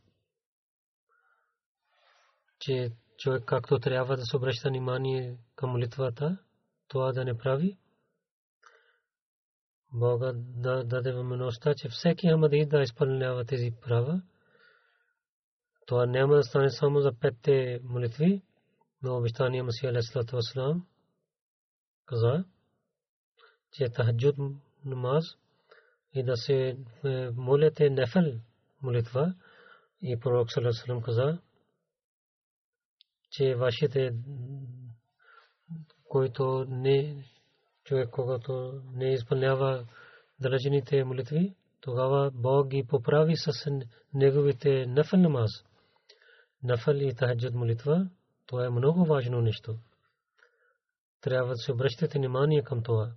Че 2.59 2.93
човек 3.18 3.45
както 3.47 3.79
трябва 3.79 4.16
да 4.16 4.22
се 4.25 4.37
обръща 4.37 4.68
внимание 4.68 5.39
към 5.57 5.70
молитвата, 5.70 6.39
това 6.89 7.12
да 7.12 7.25
не 7.25 7.39
прави, 7.39 7.79
Бога 9.95 10.32
да 10.36 10.84
даде 10.84 11.12
възможността, 11.12 11.74
че 11.74 11.88
всеки 11.88 12.28
Ахмади 12.28 12.66
да 12.66 12.82
изпълнява 12.82 13.45
тези 13.45 13.70
права. 13.82 14.22
Това 15.86 16.07
няма 16.07 16.34
да 16.34 16.42
стане 16.42 16.70
само 16.70 17.01
за 17.01 17.12
петте 17.20 17.80
молитви, 17.82 18.42
но 19.03 19.16
обещания 19.16 19.64
Масия 19.64 19.90
Алейхиссалату 19.90 20.36
Вассалам 20.36 20.86
каза, 22.07 22.45
че 23.72 23.88
тахаджуд 23.88 24.36
намаз 24.84 25.24
и 26.14 26.22
да 26.22 26.36
се 26.36 26.76
е, 27.05 27.30
моляте 27.30 27.90
нефел 27.90 28.40
молитва 28.82 29.34
и 30.03 30.20
пророк 30.20 30.53
саллаллаху 30.53 31.01
каза, 31.05 31.38
че 33.30 33.55
вашите 33.55 34.14
който 36.09 36.66
не 36.68 37.24
човек, 37.85 38.11
когато 38.11 38.82
не 38.93 39.12
изпълнява 39.12 39.87
дължените 40.41 41.05
молитви, 41.05 41.55
тогава 41.80 42.30
Бог 42.35 42.68
ги 42.68 42.87
поправи 42.89 43.37
с 43.37 43.70
неговите 44.14 44.87
нафал 44.87 45.20
намаз. 45.20 45.51
Нафал 46.62 46.95
и 46.95 47.14
тахаджуд 47.14 47.55
молитва, 47.55 48.11
това 48.47 48.66
е 48.66 48.70
много 48.70 49.05
важно 49.05 49.41
нещо. 49.41 49.78
Трябва 51.20 51.49
да 51.49 51.57
се 51.57 51.72
обръщате 51.72 52.18
внимание 52.18 52.62
към 52.62 52.82
това. 52.82 53.12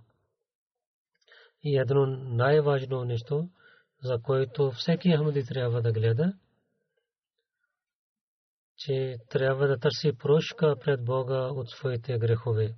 И 1.62 1.78
едно 1.78 2.06
най-важно 2.06 3.04
нещо, 3.04 3.48
за 4.02 4.22
което 4.22 4.70
всеки 4.70 5.16
Ахмади 5.16 5.44
трябва 5.44 5.82
да 5.82 5.92
гледа, 5.92 6.32
че 8.76 9.16
трябва 9.30 9.68
да 9.68 9.78
търси 9.78 10.12
прошка 10.18 10.76
пред 10.84 11.04
Бога 11.04 11.48
от 11.48 11.70
своите 11.70 12.18
грехове. 12.18 12.74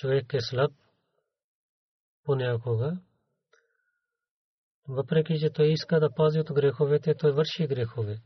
Човек 0.00 0.34
е 0.34 0.40
слаб 0.40 0.72
понякога. 2.24 3.00
Въпреки, 4.88 5.38
че 5.38 5.50
той 5.50 5.66
иска 5.66 6.00
да 6.00 6.14
пази 6.14 6.40
от 6.40 6.52
греховете, 6.52 7.14
той 7.14 7.32
върши 7.32 7.66
грехове. 7.66 8.18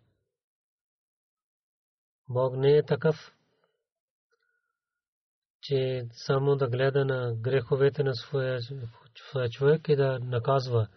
Бог 2.29 2.57
не 2.57 2.77
е 2.77 2.83
такъв, 2.83 3.16
че 5.62 6.07
само 6.12 6.57
да 6.57 6.68
гледа 6.68 7.05
на 7.05 7.35
греховете 7.37 8.03
на 8.03 8.14
своя, 8.14 8.59
своя 9.31 9.49
човек 9.51 9.89
и 9.89 9.97
да 9.97 10.18
наказва. 10.18 10.89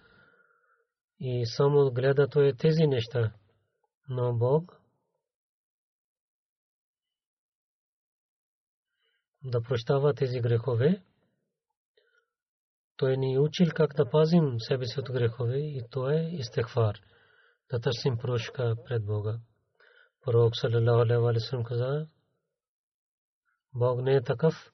И 1.20 1.46
само 1.46 1.92
гледа 1.92 2.28
той 2.28 2.54
тези 2.58 2.88
неща. 2.88 3.34
Но 4.10 4.34
Бог 4.34 4.77
да 9.44 9.62
прощава 9.62 10.14
тези 10.14 10.40
грехове. 10.40 11.04
Той 12.98 13.18
ни 13.18 13.40
учил 13.40 13.68
как 13.76 13.96
да 13.96 14.10
пазим 14.10 14.60
себе 14.60 14.86
си 14.86 15.00
от 15.00 15.12
грехове 15.12 15.58
и 15.58 15.84
то 15.92 16.10
е 16.10 16.30
истихфар. 16.34 17.00
Да 17.72 17.80
търсим 17.80 18.18
прошка 18.18 18.76
пред 18.86 19.06
Бога. 19.06 19.40
Пророк 20.26 20.54
саллалаху 20.56 21.28
алейхи 21.28 21.64
каза, 21.66 22.08
Бог 23.74 24.02
не 24.02 24.16
е 24.16 24.24
такъв, 24.24 24.72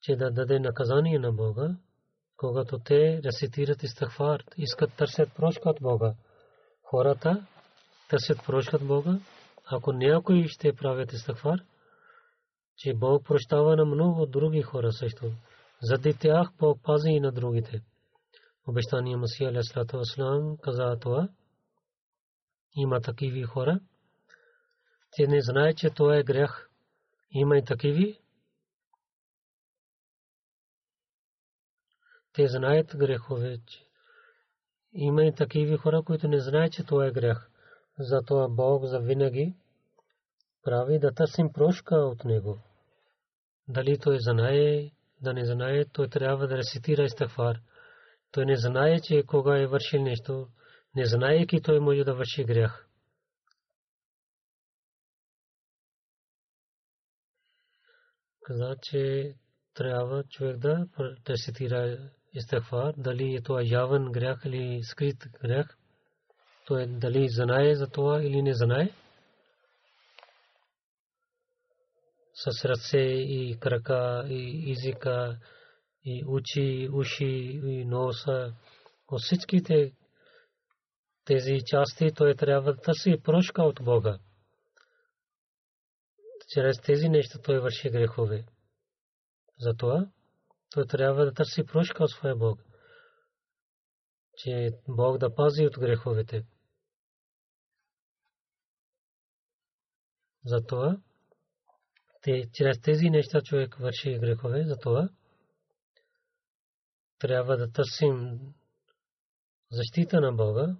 че 0.00 0.16
да 0.16 0.30
даде 0.30 0.58
наказание 0.58 1.18
на 1.18 1.32
Бога, 1.32 1.76
когато 2.36 2.78
те 2.78 3.20
рецитират 3.24 3.82
истихфар, 3.82 4.44
искат 4.56 4.96
търсят 4.96 5.34
прошка 5.36 5.68
от 5.68 5.78
Бога. 5.80 6.14
Хората 6.82 7.46
търсят 8.10 8.38
прошка 8.46 8.76
от 8.76 8.86
Бога, 8.86 9.18
ако 9.64 9.92
някой 9.92 10.48
ще 10.48 10.76
правят 10.76 11.12
истихфар, 11.12 11.60
че 12.76 12.94
Бог 12.94 13.24
прощава 13.24 13.76
на 13.76 13.84
много 13.84 14.26
други 14.26 14.62
хора 14.62 14.92
също. 14.92 15.32
Заради 15.82 16.14
тях 16.14 16.48
Бог 16.58 16.82
пази 16.82 17.10
и 17.10 17.20
на 17.20 17.32
другите. 17.32 17.82
Обещания 18.66 19.18
Масия 19.18 19.48
Алейхиссалату 19.48 19.96
Васлам 19.96 20.56
каза 20.62 20.96
това. 21.00 21.28
Има 22.76 23.00
такиви 23.00 23.42
хора. 23.42 23.80
Те 25.16 25.26
не 25.26 25.40
знаят, 25.42 25.78
че 25.78 25.90
това 25.90 26.16
е 26.16 26.22
грех. 26.22 26.68
Има 27.30 27.58
и 27.58 27.64
такиви. 27.64 28.18
Те 32.32 32.48
знаят 32.48 32.96
грехове. 32.96 33.58
Има 34.92 35.24
и 35.24 35.34
такиви 35.34 35.76
хора, 35.76 36.02
които 36.02 36.28
не 36.28 36.40
знаят, 36.40 36.72
че 36.72 36.84
това 36.84 37.06
е 37.06 37.10
грех. 37.10 37.48
Затова 37.98 38.48
Бог 38.48 38.84
за 38.84 39.00
винаги 39.00 39.54
прави 40.64 40.98
да 40.98 41.14
търсим 41.14 41.52
прошка 41.52 41.96
от 41.96 42.24
него. 42.24 42.58
Дали 43.68 43.98
той 43.98 44.16
знае, 44.20 44.90
да 45.22 45.32
не 45.34 45.44
знае, 45.44 45.84
той 45.84 46.08
трябва 46.08 46.46
да 46.46 46.58
рецитира 46.58 47.02
истахфар. 47.02 47.60
Той 48.30 48.46
не 48.46 48.56
знае, 48.56 49.00
че 49.00 49.22
кога 49.26 49.58
е 49.58 49.66
вършил 49.66 50.02
нещо, 50.02 50.48
не 50.96 51.06
знаеки 51.06 51.62
той 51.62 51.80
може 51.80 52.04
да 52.04 52.14
върши 52.14 52.44
грях. 52.44 52.88
Каза, 58.44 58.76
че 58.82 59.34
трябва 59.74 60.24
човек 60.24 60.56
да 60.56 60.86
рецитира 61.28 62.10
истахфар, 62.32 62.94
дали 62.96 63.34
е 63.34 63.42
това 63.42 63.60
явен 63.62 64.12
грях 64.12 64.42
или 64.44 64.82
скрит 64.82 65.16
грях. 65.42 65.78
Той 66.66 66.86
дали 66.86 67.28
знае 67.28 67.74
за 67.74 67.86
това 67.86 68.22
или 68.22 68.42
не 68.42 68.54
знае. 68.54 68.90
С 72.34 72.64
ръце 72.64 72.98
и 72.98 73.58
крака 73.60 74.24
и 74.28 74.72
езика 74.72 75.38
и 76.04 76.24
очи, 76.26 76.88
уши 76.92 77.60
и 77.64 77.84
носа. 77.84 78.54
От 79.08 79.20
всичките 79.20 79.92
тези 81.24 81.58
части 81.66 82.12
той 82.16 82.34
трябва 82.34 82.74
да 82.74 82.80
търси 82.80 83.22
прошка 83.24 83.62
от 83.62 83.80
Бога. 83.84 84.18
Чрез 86.54 86.80
тези 86.80 87.08
неща 87.08 87.38
той 87.42 87.58
върши 87.58 87.90
грехове. 87.90 88.46
Затова 89.58 90.10
той 90.70 90.86
трябва 90.86 91.24
да 91.24 91.32
търси 91.32 91.64
прошка 91.66 92.04
от 92.04 92.10
своя 92.10 92.36
Бог. 92.36 92.60
Че 94.36 94.70
Бог 94.88 95.18
да 95.18 95.34
пази 95.34 95.66
от 95.66 95.78
греховете. 95.78 96.46
Затова 100.44 100.98
те, 102.24 102.44
чрез 102.52 102.80
тези 102.80 103.10
неща 103.10 103.40
човек 103.40 103.76
върши 103.76 104.18
грехове, 104.18 104.64
затова 104.64 105.08
трябва 107.18 107.56
да 107.56 107.72
търсим 107.72 108.38
защита 109.70 110.20
на 110.20 110.32
Бога. 110.32 110.76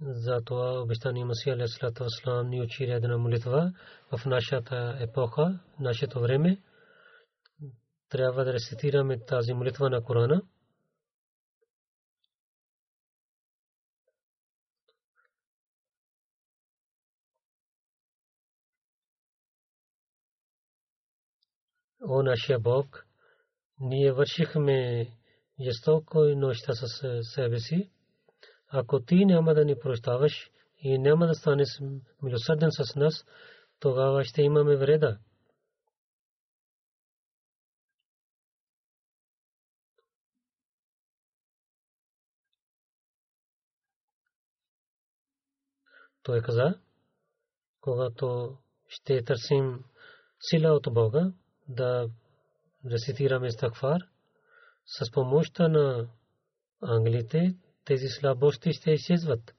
Затова 0.00 0.80
обещание 0.80 1.24
Масия 1.24 1.54
Алейхиссалату 1.54 2.04
Васлам 2.04 2.48
ни 2.48 2.62
учи 2.62 2.84
една 2.84 3.18
молитва 3.18 3.72
в 4.16 4.26
нашата 4.26 4.96
епоха, 5.00 5.60
нашето 5.80 6.20
време. 6.20 6.62
Трябва 8.08 8.44
да 8.44 8.52
рецитираме 8.52 9.24
тази 9.24 9.52
молитва 9.52 9.90
на 9.90 10.02
Корана. 10.02 10.42
О 22.06 22.22
нашия 22.22 22.58
Бог, 22.58 23.06
ние 23.80 24.12
вършихме 24.12 25.06
жестоко 25.60 26.24
и 26.24 26.36
нощта 26.36 26.72
с 26.74 27.22
себе 27.22 27.58
си. 27.58 27.90
Ако 28.68 29.00
ти 29.00 29.24
няма 29.24 29.54
да 29.54 29.64
ни 29.64 29.78
прощаваш 29.78 30.50
и 30.78 30.98
няма 30.98 31.26
да 31.26 31.34
станеш 31.34 31.68
милосърден 32.22 32.68
с 32.72 32.96
нас, 32.96 33.24
тогава 33.80 34.24
ще 34.24 34.42
имаме 34.42 34.76
вреда. 34.76 35.18
Той 46.22 46.42
каза, 46.42 46.80
когато 47.80 48.58
ще 48.88 49.24
търсим 49.24 49.84
сила 50.40 50.72
от 50.72 50.94
Бога, 50.94 51.32
да 51.68 52.08
рецитираме 52.90 53.50
стахфар, 53.50 54.00
с 54.86 55.10
помощта 55.10 55.68
на 55.68 56.08
англите 56.82 57.56
тези 57.84 58.06
слабости 58.08 58.72
ще 58.72 58.90
изчезват. 58.90 59.54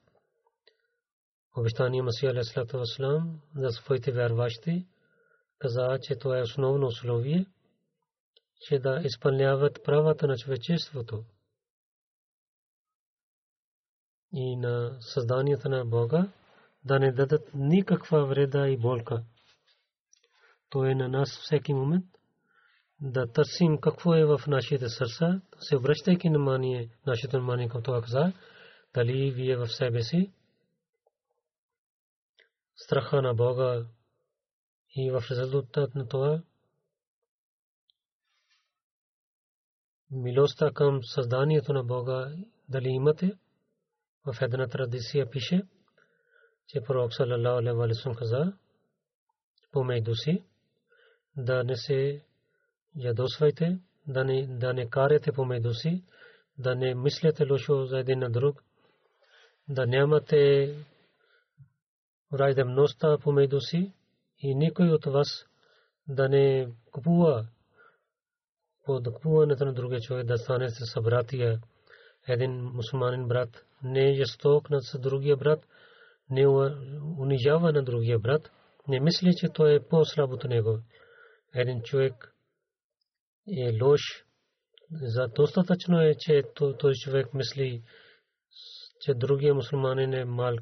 Обещание 1.56 2.02
Масия 2.02 2.30
Алейхиссалату 2.30 2.78
Васлам 2.78 3.40
за 3.56 3.70
своите 3.70 4.12
вярващи 4.12 4.86
каза, 5.58 5.98
че 6.02 6.16
това 6.16 6.38
е 6.38 6.42
основно 6.42 6.86
условие, 6.86 7.46
че 8.60 8.78
да 8.78 9.00
изпълняват 9.04 9.84
правата 9.84 10.26
на 10.26 10.36
човечеството 10.36 11.24
и 14.32 14.56
на 14.56 14.96
създанията 15.00 15.68
на 15.68 15.84
Бога, 15.84 16.32
да 16.84 16.98
не 16.98 17.12
дадат 17.12 17.50
никаква 17.54 18.26
вреда 18.26 18.68
и 18.68 18.76
болка 18.76 19.24
то 20.70 20.84
е 20.84 20.94
на 20.94 21.08
нас 21.08 21.38
всеки 21.42 21.74
момент 21.74 22.06
да 23.00 23.32
търсим 23.32 23.80
какво 23.80 24.14
е 24.14 24.24
в 24.24 24.40
нашите 24.46 24.88
сърца, 24.88 25.40
се 25.58 25.76
връщайки 25.76 26.28
внимание, 26.28 26.90
нашето 27.06 27.36
внимание 27.36 27.68
към 27.68 27.82
това 27.82 28.02
каза, 28.02 28.32
дали 28.94 29.30
вие 29.30 29.56
в 29.56 29.68
себе 29.68 30.02
си 30.02 30.32
страха 32.76 33.22
на 33.22 33.34
Бога 33.34 33.86
и 34.96 35.10
в 35.10 35.22
резултат 35.30 35.94
на 35.94 36.08
това 36.08 36.42
милостта 40.10 40.70
към 40.70 41.00
създанието 41.02 41.72
на 41.72 41.84
Бога 41.84 42.32
дали 42.68 42.88
имате. 42.88 43.38
В 44.26 44.42
една 44.42 44.68
традиция 44.68 45.30
пише, 45.30 45.62
че 46.66 46.80
пророк 46.80 47.14
салалалаху 47.14 47.82
алейхи 47.82 48.18
каза 48.18 48.52
помежду 49.72 50.14
си, 50.14 50.44
да 51.36 51.64
не 51.64 51.76
се 51.76 52.22
ядосвайте, 52.96 53.78
да 54.08 54.24
не, 54.24 54.46
да 54.46 54.72
не 54.72 54.90
карате 54.90 55.32
помежду 55.32 55.74
си, 55.74 56.04
да 56.58 56.74
не 56.74 56.94
мислите 56.94 57.46
лошо 57.50 57.84
за 57.84 57.98
един 57.98 58.18
на 58.18 58.30
друг, 58.30 58.62
да 59.68 59.86
нямате 59.86 60.74
враждебността 62.32 63.18
помежду 63.18 63.60
си 63.60 63.92
и 64.38 64.54
никой 64.54 64.88
от 64.88 65.04
вас 65.04 65.46
да 66.08 66.28
не 66.28 66.68
купува 66.92 67.46
по 68.84 69.02
купуването 69.14 69.64
на 69.64 69.72
другия 69.72 70.00
човек 70.00 70.26
да 70.26 70.38
стане 70.38 70.70
с 70.70 70.86
събратия 70.86 71.60
един 72.28 72.52
мусулманин 72.52 73.28
брат 73.28 73.66
не 73.82 74.14
жесток 74.14 74.70
на 74.70 74.80
другия 74.98 75.36
брат, 75.36 75.66
не 76.30 76.46
унижава 77.18 77.72
на 77.72 77.82
другия 77.82 78.18
брат, 78.18 78.50
не 78.88 79.00
мисли, 79.00 79.34
че 79.36 79.48
той 79.48 79.74
е 79.74 79.80
по-слаб 79.80 80.30
от 80.30 80.44
него. 80.44 80.78
Един 81.56 81.82
човек 81.82 82.34
е 83.48 83.82
лош. 83.82 84.00
За 84.90 85.28
достатъчно 85.28 86.00
е, 86.00 86.14
че 86.18 86.42
този 86.54 86.94
човек 87.00 87.34
мисли, 87.34 87.82
че 89.00 89.14
другия 89.14 89.54
мусулманин 89.54 90.14
е 90.14 90.24
мал 90.24 90.56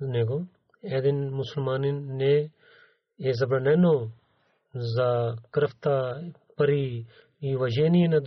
него. 0.00 0.46
Един 0.82 1.30
мусулманин 1.30 2.16
не 2.16 2.50
е 3.24 3.32
забранено 3.32 4.10
за 4.74 5.36
кръвта, 5.50 6.20
пари 6.56 7.06
и 7.42 7.56
уважение 7.56 8.08
на 8.08 8.20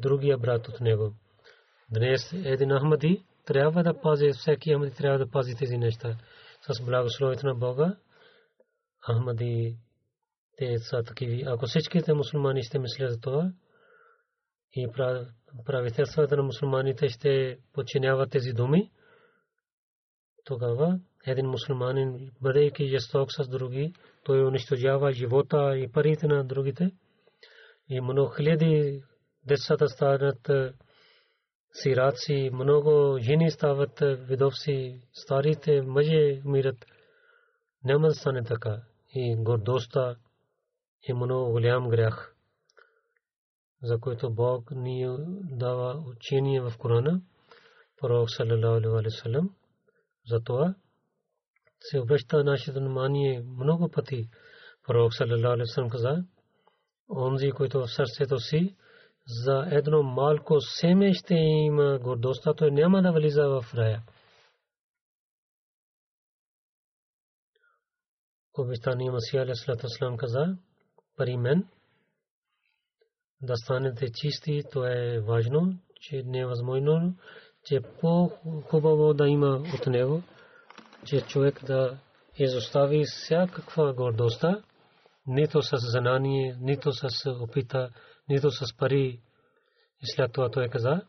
другия 0.00 0.38
брат 0.38 0.68
от 0.68 0.80
него. 0.80 1.14
Днес 1.90 2.32
един 2.32 2.78
Ахмади 2.78 3.24
трябва 3.44 3.82
да 3.82 4.00
пази, 4.00 4.32
всеки 4.32 4.74
Ахмади 4.74 4.94
трябва 4.94 5.18
да 5.18 5.30
пази 5.30 5.54
тези 5.54 5.78
неща. 5.78 6.16
С 6.62 6.84
благословието 6.84 7.46
на 7.46 7.54
Бога, 7.54 7.96
Ахмади 9.06 9.76
те 10.58 10.78
са 10.78 11.02
такиви. 11.02 11.44
Ако 11.46 11.66
всичките 11.66 12.12
мусулмани 12.12 12.62
ще 12.62 12.78
мислят 12.78 13.12
за 13.12 13.20
това 13.20 13.52
и 14.72 14.88
правителствата 15.66 16.36
на 16.36 16.42
мусулманите 16.42 17.08
ще 17.08 17.58
подчиняват 17.72 18.30
тези 18.30 18.52
думи, 18.52 18.90
тогава 20.44 21.00
един 21.26 21.46
мусулманин, 21.46 22.30
бъдейки 22.40 22.88
жесток 22.88 23.32
с 23.32 23.48
други, 23.48 23.92
той 24.24 24.44
унищожава 24.44 25.12
живота 25.12 25.78
и 25.78 25.92
парите 25.92 26.26
на 26.26 26.44
другите. 26.44 26.90
И 27.88 28.00
много 28.00 28.32
хиляди 28.36 29.02
децата 29.46 29.88
станат 29.88 30.50
сираци, 31.72 32.50
много 32.52 33.18
жени 33.20 33.50
стават 33.50 33.98
видовци, 34.00 35.02
старите 35.12 35.82
мъже 35.82 36.40
умират. 36.46 36.86
Няма 37.84 38.08
да 38.08 38.14
стане 38.14 38.44
така. 38.44 38.82
И 39.14 39.36
гордостта 39.38 40.16
е 41.08 41.14
много 41.14 41.50
голям 41.50 41.88
грях, 41.88 42.34
за 43.82 44.00
който 44.00 44.30
Бог 44.30 44.70
ни 44.70 45.06
дава 45.50 46.04
учение 46.06 46.60
в 46.60 46.72
Корана, 46.78 47.22
пророк 48.00 48.30
саллалаху 48.30 48.96
алейхи. 48.96 49.48
Затова 50.26 50.74
се 51.80 52.00
обръща 52.00 52.44
нашето 52.44 52.80
внимание 52.80 53.42
много 53.42 53.88
пъти. 53.88 54.28
Пророк 54.86 55.14
саллалаху 55.14 55.48
алейхи 55.48 55.90
каза, 55.90 56.24
онзи, 57.10 57.50
който 57.50 57.80
в 57.80 57.88
сърцето 57.88 58.38
си 58.38 58.76
за 59.26 59.66
едно 59.70 60.02
малко 60.02 60.60
семе 60.60 61.14
ще 61.14 61.34
има 61.34 61.98
гордостта, 61.98 62.54
той 62.54 62.70
няма 62.70 63.02
да 63.02 63.12
влиза 63.12 63.48
в 63.48 63.74
рая. 63.74 64.02
Обещания 68.58 69.12
Масия 69.12 69.42
Алейхиссалам 69.42 70.16
каза, 70.16 70.56
при 71.18 71.36
мен 71.36 71.68
да 73.42 73.56
станете 73.56 74.12
чисти, 74.12 74.62
то 74.72 74.86
е 74.86 75.20
важно, 75.20 75.78
че 76.00 76.22
не 76.26 76.38
е 76.38 76.46
че 77.64 77.80
по-хубаво 78.00 79.14
да 79.14 79.28
има 79.28 79.62
от 79.74 79.86
него, 79.86 80.22
че 81.04 81.20
човек 81.20 81.64
да 81.64 81.98
изостави 82.38 83.04
всякаква 83.06 83.92
гордостта, 83.92 84.62
нито 85.26 85.62
с 85.62 85.76
знание, 85.76 86.56
нито 86.60 86.92
с 86.92 87.08
опита, 87.30 87.90
нито 88.28 88.50
с 88.50 88.76
пари. 88.76 89.20
И 90.02 90.06
след 90.06 90.32
това 90.32 90.50
той 90.50 90.68
каза, 90.68 91.02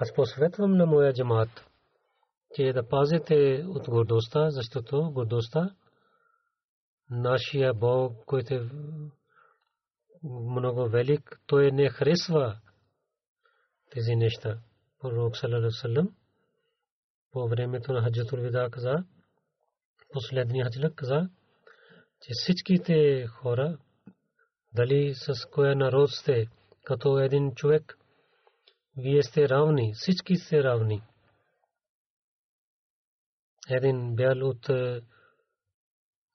аз 0.00 0.14
посветвам 0.14 0.76
на 0.76 0.86
моя 0.86 1.12
джамат, 1.12 1.66
че 2.54 2.72
да 2.72 2.88
пазите 2.88 3.64
от 3.68 3.88
гордостта, 3.88 4.50
защото 4.50 5.10
гордостта 5.10 5.70
нашия 7.10 7.74
Бог, 7.74 8.24
който 8.26 8.54
е 8.54 8.68
много 10.22 10.88
велик, 10.88 11.40
той 11.46 11.72
не 11.72 11.90
харесва 11.90 12.60
тези 13.90 14.16
неща. 14.16 14.58
Пророк 15.00 15.36
саллалаху 15.36 16.10
по 17.32 17.48
времето 17.48 17.92
на 17.92 18.02
хаджатул 18.02 18.38
вида 18.38 18.68
каза, 18.70 19.04
последния 20.12 20.64
хаджлък 20.64 20.94
каза, 20.94 21.28
че 22.20 22.30
всичките 22.32 23.26
хора, 23.26 23.78
дали 24.74 25.14
с 25.14 25.46
коя 25.50 25.74
народ 25.74 26.10
сте, 26.10 26.46
като 26.84 27.18
един 27.18 27.54
човек, 27.54 27.98
вие 28.96 29.22
сте 29.22 29.48
равни, 29.48 29.92
всички 29.94 30.36
сте 30.36 30.62
равни. 30.62 31.02
Един 33.70 34.14
бял 34.14 34.48
от 34.48 34.70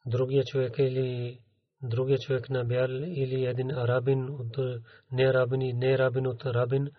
другия 0.06 0.44
човек 0.44 0.76
или 0.80 1.40
другия 1.84 2.20
човек 2.20 2.50
на 2.50 2.66
бял 2.66 2.90
или 2.90 3.46
един 3.46 3.72
арабин 3.72 4.30
от 4.30 4.58
не 5.12 5.24
арабин 5.24 5.62
и 5.62 5.74
не 5.74 5.94
арабин 5.94 6.28
от 6.28 6.46
арабин 6.46 6.90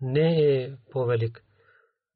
не 0.00 0.54
е 0.54 0.76
повелик. 0.90 1.44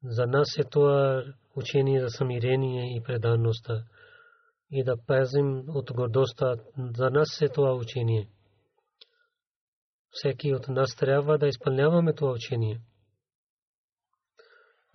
За 0.03 0.25
нас 0.25 0.47
е 0.57 0.63
това 0.63 1.23
учение 1.55 2.01
за 2.01 2.09
самирение 2.09 2.97
и 2.97 3.03
преданността 3.03 3.83
и 4.71 4.83
да 4.83 4.97
пазим 5.07 5.63
от 5.67 5.91
гордостта. 5.93 6.55
За 6.97 7.09
нас 7.09 7.41
е 7.41 7.49
това 7.49 7.73
учение. 7.73 8.29
Всеки 10.09 10.53
от 10.53 10.67
нас 10.67 10.95
трябва 10.95 11.37
да 11.37 11.47
изпълняваме 11.47 12.13
това 12.13 12.31
учение. 12.31 12.81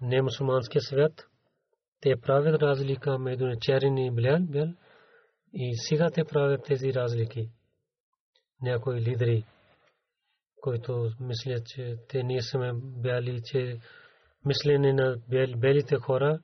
Не 0.01 0.23
мусулманския 0.23 0.83
свят, 0.83 1.27
те 2.01 2.21
правят 2.21 2.63
разлика 2.63 3.19
между 3.19 3.47
черен 3.61 3.99
и 3.99 4.11
бял, 4.11 4.39
и 5.55 5.77
сега 5.77 6.11
те 6.11 6.25
правят 6.25 6.65
тези 6.65 6.95
разлики. 6.95 7.51
Някои 8.63 9.01
лидери, 9.01 9.45
които 10.63 11.13
мислят, 11.21 11.67
че 11.67 11.97
те 12.09 12.23
не 12.23 12.43
сме 12.43 12.73
бяли, 12.75 13.43
че 13.45 13.81
мислене 14.47 14.93
на 14.93 15.17
белите 15.57 15.97
хора 15.97 16.41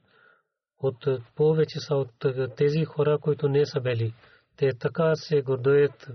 от 0.79 1.07
повече 1.35 1.81
са 1.81 1.95
от 1.95 2.25
тези 2.57 2.85
хора, 2.85 3.19
които 3.19 3.49
не 3.49 3.67
са 3.67 3.81
бели. 3.81 4.15
Те 4.57 4.71
така 4.79 5.15
се 5.15 5.43
гордоят 5.43 6.09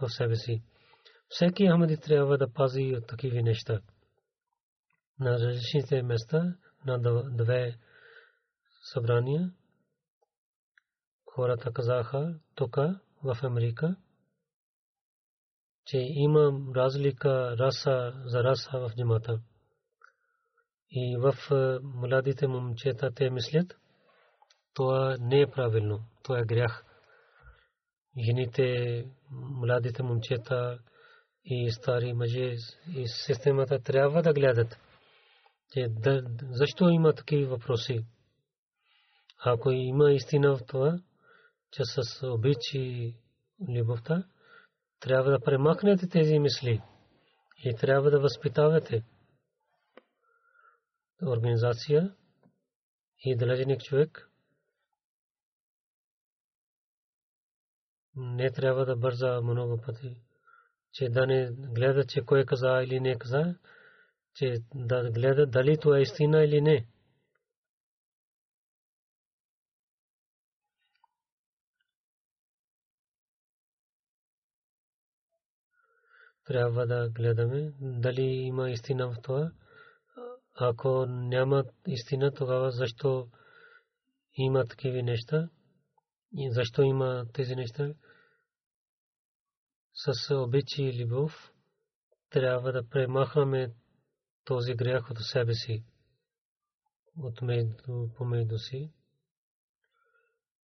в 0.00 0.08
себе 0.08 0.36
си. 0.36 0.62
Всеки 1.28 1.66
Ахмади 1.66 1.96
трябва 1.96 2.38
да 2.38 2.52
пази 2.52 2.94
от 2.96 3.06
такива 3.06 3.42
неща. 3.42 3.80
На 5.20 5.32
различните 5.32 6.02
места, 6.02 6.54
на 6.86 7.22
две 7.30 7.76
събрания, 8.92 9.52
хората 11.34 11.72
казаха 11.72 12.34
тук 12.54 12.76
в 13.24 13.36
Америка, 13.42 13.96
че 15.86 15.98
има 15.98 16.72
разлика 16.76 17.56
раса 17.58 18.22
за 18.24 18.44
раса 18.44 18.78
в 18.78 18.92
джамата. 18.96 19.40
И 20.90 21.16
в 21.16 21.34
младите 21.82 22.46
момчета 22.46 23.10
те 23.14 23.30
мислят, 23.30 23.76
това 24.74 25.16
не 25.20 25.40
е 25.40 25.46
правилно, 25.46 26.04
това 26.22 26.38
е 26.38 26.44
грях. 26.44 26.84
Жените, 28.26 29.04
младите 29.30 30.02
момчета 30.02 30.78
и 31.44 31.70
стари 31.70 32.12
мъже 32.12 32.54
и 32.96 33.08
системата 33.08 33.80
трябва 33.80 34.22
да 34.22 34.32
гледат. 34.32 34.78
Защо 36.50 36.88
има 36.88 37.12
такива 37.12 37.50
въпроси? 37.50 38.04
Ако 39.44 39.70
има 39.70 40.12
истина 40.12 40.56
в 40.56 40.60
това, 40.66 40.98
че 41.72 41.82
с 41.84 42.26
обичи 42.26 43.14
любовта, 43.68 44.24
трябва 45.00 45.30
да 45.30 45.40
премахнете 45.40 46.08
тези 46.08 46.38
мисли 46.38 46.82
и 47.64 47.74
трябва 47.74 48.10
да 48.10 48.20
възпитавате 48.20 49.04
организация 51.22 52.14
и 53.24 53.36
далечник 53.36 53.80
човек 53.80 54.28
не 58.16 58.50
трябва 58.50 58.86
да 58.86 58.96
бърза 58.96 59.40
много 59.40 59.80
пъти. 59.80 60.16
че 60.92 61.08
да 61.08 61.26
не 61.26 61.50
гледа, 61.50 62.06
че 62.06 62.24
кой 62.24 62.40
е 62.40 62.44
каза 62.44 62.82
или 62.84 63.00
не 63.00 63.10
е 63.10 63.18
каза, 63.18 63.54
че 64.34 64.54
да 64.74 65.10
гледа 65.10 65.46
дали 65.46 65.78
това 65.78 65.98
е 65.98 66.02
истина 66.02 66.44
или 66.44 66.60
не. 66.60 66.86
Трябва 76.44 76.86
да 76.86 77.08
гледаме 77.08 77.72
дали 77.80 78.22
има 78.22 78.70
истина 78.70 79.08
в 79.08 79.16
това. 79.22 79.52
Ако 80.54 81.06
няма 81.06 81.64
истина, 81.86 82.34
тогава 82.34 82.70
защо 82.70 83.28
има 84.34 84.66
такива 84.66 85.02
неща? 85.02 85.48
Защо 86.50 86.82
има 86.82 87.26
тези 87.32 87.54
неща? 87.54 87.94
С 89.94 90.34
обичи 90.34 90.82
и 90.82 91.04
любов 91.04 91.52
трябва 92.30 92.72
да 92.72 92.88
премахваме 92.88 93.74
този 94.44 94.74
грях 94.74 95.10
от 95.10 95.18
себе 95.20 95.54
си, 95.54 95.84
от 97.16 97.40
помежду 98.16 98.58
си. 98.58 98.92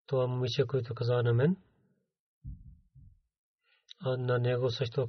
Това 0.07 0.26
момиче, 0.26 0.66
който 0.66 0.95
каза 0.95 1.22
на 1.22 1.35
мен, 1.35 1.57
а 4.01 4.16
на 4.16 4.39
него 4.39 4.70
също 4.70 5.09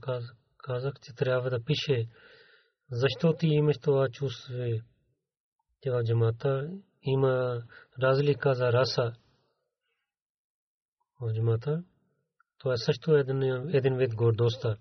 казах, 0.69 0.93
че 1.01 1.13
трябва 1.13 1.49
да 1.49 1.63
пише, 1.63 2.07
защо 2.91 3.33
ти 3.33 3.47
имаш 3.47 3.77
това 3.81 4.09
чувство 4.09 4.53
в 5.85 6.03
джамата. 6.03 6.69
Има 7.01 7.61
разлика 8.01 8.53
за 8.53 8.73
раса 8.73 9.13
в 11.21 11.33
джамата. 11.33 11.83
Това 12.59 12.73
е 12.73 12.77
също 12.77 13.15
един, 13.15 13.41
един 13.75 13.97
вид 13.97 14.15
гордостта. 14.15 14.77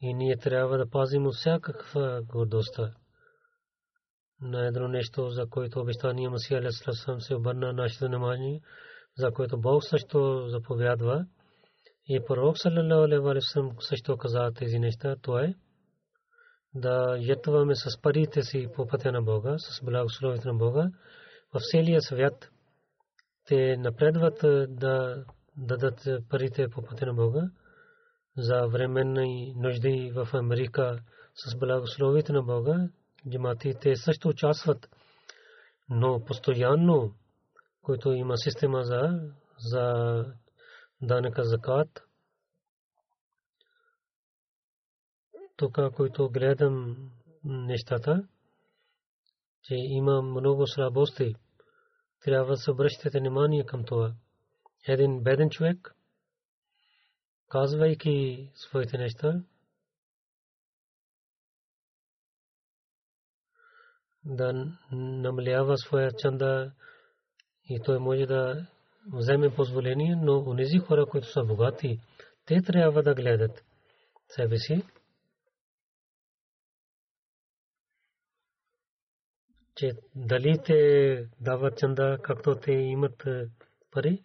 И 0.00 0.14
ние 0.14 0.36
трябва 0.36 0.78
да 0.78 0.90
пазим 0.90 1.26
от 1.26 1.34
всякаква 1.34 2.22
гордостта. 2.22 2.94
На 4.40 4.66
едно 4.66 4.88
нещо, 4.88 5.30
за 5.30 5.46
което 5.50 5.80
обещание 5.80 6.28
Масия 6.28 6.60
Алисалам 6.60 7.20
се 7.20 7.34
обърна 7.34 7.72
нашето 7.72 8.06
внимание, 8.06 8.60
за 9.16 9.30
което 9.30 9.60
Бог 9.60 9.84
също 9.84 10.48
заповядва. 10.48 11.26
И 12.08 12.20
пророк 12.26 12.58
саллалаху 12.58 13.04
алейхи 13.04 13.22
ва 13.22 13.80
също 13.80 14.16
каза 14.16 14.52
тези 14.54 14.78
неща, 14.78 15.16
то 15.22 15.38
е 15.38 15.54
да 16.74 17.16
ятваме 17.18 17.74
с 17.74 18.00
парите 18.02 18.42
си 18.42 18.68
по 18.76 18.86
пътя 18.86 19.12
на 19.12 19.22
Бога, 19.22 19.58
с 19.58 19.84
благословието 19.84 20.48
на 20.48 20.54
Бога. 20.54 20.90
В 21.54 21.60
целия 21.70 22.00
свят 22.00 22.50
те 23.46 23.76
напредват 23.76 24.38
да 24.68 25.24
дадат 25.56 26.08
парите 26.28 26.68
по 26.68 26.82
пътя 26.82 27.06
на 27.06 27.14
Бога 27.14 27.50
за 28.38 28.66
временни 28.66 29.54
нужди 29.56 30.12
в 30.14 30.28
Америка 30.32 30.98
с 31.34 31.58
благословието 31.58 32.32
на 32.32 32.42
Бога. 32.42 32.88
Джаматите 33.30 33.96
също 33.96 34.28
участват, 34.28 34.88
но 35.90 36.24
постоянно, 36.24 37.14
който 37.82 38.12
има 38.12 38.36
система 38.36 38.82
за, 38.82 39.20
за 39.58 40.24
данъка 41.02 41.44
закат. 41.44 42.04
Тук, 45.56 45.78
който 45.96 46.30
гледам 46.30 46.96
нещата, 47.44 48.28
че 49.62 49.74
има 49.74 50.22
много 50.22 50.66
слабости, 50.66 51.34
трябва 52.20 52.50
да 52.50 52.56
се 52.56 52.70
обръщате 52.70 53.18
внимание 53.18 53.66
към 53.66 53.84
това. 53.84 54.14
Един 54.88 55.22
беден 55.22 55.50
човек, 55.50 55.94
казвайки 57.48 58.50
своите 58.54 58.98
неща, 58.98 59.42
да 64.24 64.76
намалява 64.92 65.78
своя 65.78 66.12
чанда 66.12 66.72
и 67.64 67.80
той 67.84 67.98
може 67.98 68.26
да 68.26 68.66
вземе 69.12 69.54
позволение, 69.54 70.16
но 70.16 70.38
онези 70.46 70.78
хора, 70.78 71.06
които 71.06 71.32
са 71.32 71.44
богати, 71.44 72.00
те 72.46 72.62
трябва 72.62 73.02
да 73.02 73.14
гледат 73.14 73.64
себе 74.28 74.58
си. 74.58 74.82
че 79.78 79.92
дали 80.14 80.58
те 80.64 81.28
дават 81.40 81.78
чанда, 81.78 82.18
както 82.22 82.56
те 82.56 82.72
имат 82.72 83.24
пари, 83.90 84.24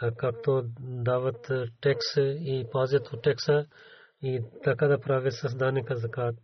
а 0.00 0.14
както 0.14 0.62
дават 0.80 1.50
текс 1.80 2.16
и 2.16 2.66
пазят 2.72 3.12
от 3.12 3.22
текса 3.22 3.66
и 4.22 4.42
така 4.64 4.86
да 4.86 5.00
правят 5.00 5.32
с 5.32 5.56
данъка 5.56 5.96
закат. 5.96 6.36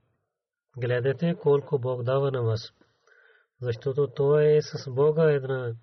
Гледайте 0.77 1.35
колко 1.43 1.79
Бог 1.79 2.03
дава 2.03 2.31
на 2.31 2.43
вас. 2.43 2.73
Защото 3.61 4.09
това 4.15 4.45
е 4.45 4.63
с 4.63 4.91
Бога 4.91 5.33
една 5.33 5.75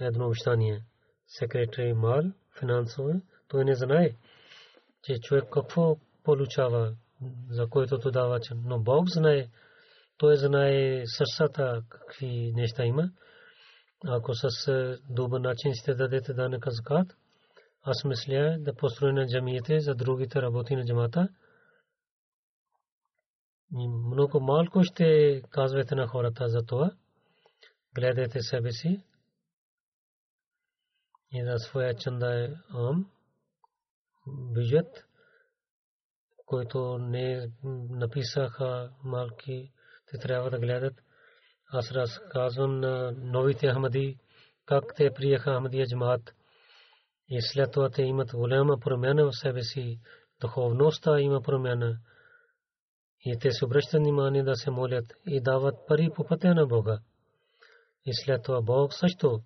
едно 0.00 0.26
обещание. 0.26 0.84
Секретари 1.26 1.92
Мал, 1.92 2.22
финансово, 2.58 3.22
той 3.48 3.64
не 3.64 3.74
знае, 3.74 4.10
че 5.02 5.20
човек 5.20 5.44
какво 5.52 5.96
получава, 6.24 6.94
за 7.50 7.68
което 7.68 7.98
то 7.98 8.10
дава, 8.10 8.40
но 8.54 8.78
Бог 8.78 9.08
знае, 9.08 9.48
той 10.16 10.36
знае 10.36 11.02
сърцата 11.06 11.82
какви 11.88 12.52
неща 12.54 12.84
има. 12.84 13.10
Ако 14.06 14.34
с 14.34 14.48
добър 15.10 15.40
начин 15.40 15.74
сте 15.74 15.94
дадете 15.94 16.32
данъка 16.32 16.70
закат, 16.70 17.16
аз 17.82 18.04
мисля 18.04 18.56
да 18.58 18.74
построя 18.74 19.12
на 19.12 19.26
джамиите 19.26 19.80
за 19.80 19.94
другите 19.94 20.42
работи 20.42 20.76
на 20.76 20.84
джамата. 20.84 21.28
Много 24.12 24.40
малко 24.40 24.82
ще 24.82 25.40
казвате 25.50 25.94
на 25.94 26.06
хората 26.06 26.48
за 26.48 26.62
това. 26.66 26.90
Гледайте 27.94 28.40
себе 28.40 28.72
си, 28.72 29.04
и 31.32 31.44
за 31.44 31.58
своя 31.58 31.94
чанда 31.94 32.56
ам, 32.74 33.10
бюджет, 34.26 35.06
който 36.46 36.98
не 36.98 37.50
написаха 37.90 38.90
малки, 39.04 39.72
те 40.06 40.18
трябва 40.18 40.50
да 40.50 40.58
гледат. 40.58 40.94
Аз 41.72 41.92
разказвам 41.92 42.80
на 42.80 43.12
новите 43.12 43.72
Ахмади, 43.72 44.18
как 44.66 44.84
те 44.96 45.10
приеха 45.14 45.54
Ахмадия 45.54 45.86
джамаат. 45.86 46.34
И 47.28 47.38
след 47.40 47.72
това 47.72 47.90
те 47.90 48.02
имат 48.02 48.32
голяма 48.32 48.78
промяна 48.78 49.24
в 49.24 49.32
себе 49.32 49.62
си. 49.62 50.00
Духовността 50.40 51.20
има 51.20 51.42
промяна. 51.42 51.98
И 53.24 53.38
те 53.38 53.50
се 53.50 53.64
обръщат 53.64 54.00
внимание 54.00 54.42
да 54.42 54.56
се 54.56 54.70
молят 54.70 55.12
и 55.26 55.40
дават 55.40 55.74
пари 55.88 56.10
по 56.14 56.24
пътя 56.24 56.54
на 56.54 56.66
Бога. 56.66 56.98
И 58.04 58.14
след 58.14 58.42
това 58.42 58.62
Бог 58.62 58.94
също 58.94 59.42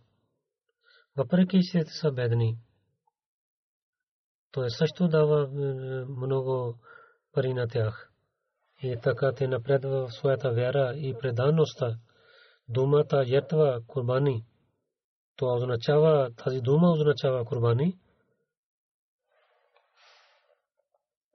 въпреки 1.16 1.60
че 1.62 1.84
са 1.84 2.12
бедни. 2.12 2.58
Той 4.52 4.70
също 4.70 5.08
дава 5.08 5.42
е, 5.42 5.46
много 6.04 6.78
пари 7.32 7.54
на 7.54 7.68
тях. 7.68 8.12
И 8.82 8.98
така 9.02 9.32
те 9.32 9.48
напредва 9.48 10.06
в 10.06 10.12
своята 10.12 10.52
вяра 10.52 10.94
и 10.96 11.14
предаността. 11.20 11.98
Думата 12.68 13.24
ятва 13.26 13.80
курбани. 13.86 14.44
Това 15.36 15.54
означава, 15.54 16.30
тази 16.36 16.60
дума 16.60 16.90
означава 16.90 17.44
курбани. 17.44 17.98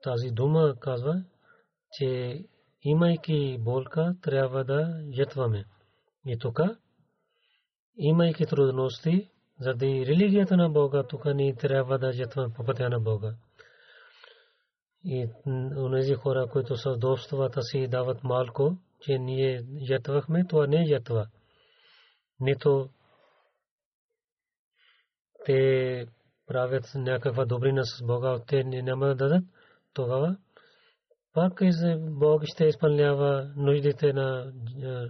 Тази 0.02 0.30
дума 0.30 0.74
казва, 0.80 1.24
че 1.92 2.38
имайки 2.82 3.58
болка, 3.60 4.16
трябва 4.22 4.64
да 4.64 5.02
ятваме. 5.04 5.64
И 6.26 6.38
тук, 6.38 6.60
имайки 7.96 8.46
трудности, 8.46 9.31
заради 9.62 10.06
религията 10.06 10.56
на 10.56 10.68
Бога, 10.68 11.02
тук 11.02 11.24
ни 11.24 11.56
трябва 11.56 11.98
да 11.98 12.12
жетваме 12.12 12.54
по 12.54 12.64
пътя 12.64 12.88
на 12.88 13.00
Бога. 13.00 13.34
И 15.04 15.28
онези 15.76 16.14
хора, 16.14 16.46
които 16.52 16.76
са 16.76 16.90
удобствата 16.90 17.62
си 17.62 17.88
дават 17.88 18.24
малко, 18.24 18.76
че 19.00 19.18
ние 19.18 19.64
ятвахме, 19.68 20.44
това 20.46 20.66
не 20.66 20.76
е 20.76 20.88
ятва. 20.88 21.26
Нито 22.40 22.88
те 25.44 26.06
правят 26.46 26.84
някаква 26.94 27.44
добрина 27.44 27.84
с 27.84 28.02
Бога, 28.06 28.40
те 28.46 28.64
няма 28.64 29.06
да 29.06 29.14
дадат, 29.14 29.44
тогава 29.94 30.36
пак 31.34 31.60
Бог 31.98 32.42
ще 32.44 32.64
изпълнява 32.64 33.52
нуждите 33.56 34.12
на 34.12 34.52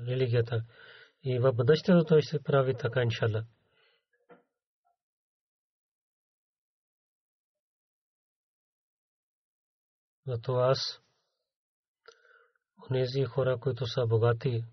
религията. 0.09 0.63
И 1.25 1.39
в 1.39 1.53
бъдещето 1.53 2.05
той 2.05 2.23
ще 2.23 2.43
прави 2.43 2.75
така, 2.75 3.01
иншалlah. 3.01 3.45
Затова 10.27 10.71
аз, 10.71 11.01
онези 12.91 13.25
хора, 13.25 13.59
които 13.59 13.87
са 13.87 14.07
богати, 14.07 14.65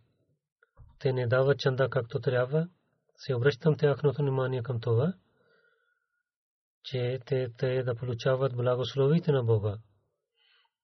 те 0.99 1.13
не 1.13 1.27
дават 1.27 1.59
чанда 1.59 1.89
както 1.89 2.19
трябва, 2.19 2.69
се 3.15 3.35
обръщам 3.35 3.77
тяхното 3.77 4.21
внимание 4.21 4.63
към 4.63 4.79
това, 4.79 5.13
че 6.83 7.19
те, 7.25 7.47
те 7.57 7.83
да 7.83 7.95
получават 7.95 8.55
благословите 8.55 9.31
на 9.31 9.43
Бога. 9.43 9.77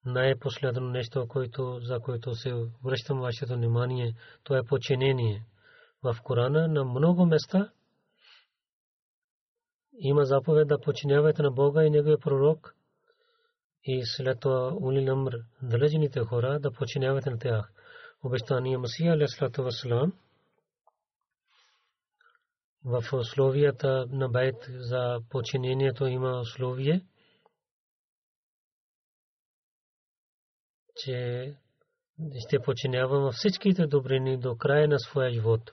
най-последно 0.04 0.90
нещо, 0.90 1.28
което, 1.28 1.80
за 1.82 2.00
което 2.00 2.34
се 2.34 2.54
връщам 2.84 3.20
вашето 3.20 3.54
внимание, 3.54 4.14
то 4.44 4.56
е 4.56 4.64
подчинение. 4.64 5.46
В 6.02 6.16
Корана 6.22 6.68
на 6.68 6.84
много 6.84 7.26
места 7.26 7.72
има 9.98 10.24
заповед 10.24 10.68
да 10.68 10.80
подчинявате 10.80 11.42
на 11.42 11.50
Бога 11.50 11.84
и 11.84 11.90
Неговия 11.90 12.18
пророк 12.18 12.75
и 13.86 14.02
след 14.04 14.40
това 14.40 14.72
ули 14.80 15.04
намр 15.04 15.32
далечените 15.62 16.20
хора 16.20 16.58
да 16.60 16.70
подчинявате 16.70 17.30
на 17.30 17.38
тях. 17.38 17.72
Обещание 18.24 18.78
Масия 18.78 19.12
алейхиссалату 19.12 19.62
вассалам 19.62 20.12
в 22.84 23.04
условията 23.12 24.06
на 24.10 24.28
байт 24.28 24.56
за 24.68 25.20
подчинението 25.30 26.06
има 26.06 26.40
условие– 26.40 27.04
че 30.96 31.52
ще 32.46 32.58
починявам 32.58 33.22
във 33.22 33.34
всичките 33.34 33.86
добрини 33.86 34.38
до 34.38 34.56
края 34.56 34.88
на 34.88 34.98
своя 34.98 35.30
живот. 35.30 35.72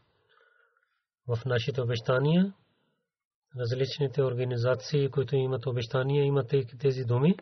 В 1.27 1.45
нашите 1.45 1.81
обещания, 1.81 2.53
различните 3.59 4.23
организации, 4.23 5.09
които 5.09 5.35
имат 5.35 5.65
обещания, 5.65 6.25
имат 6.25 6.53
тези 6.79 7.03
думи, 7.03 7.35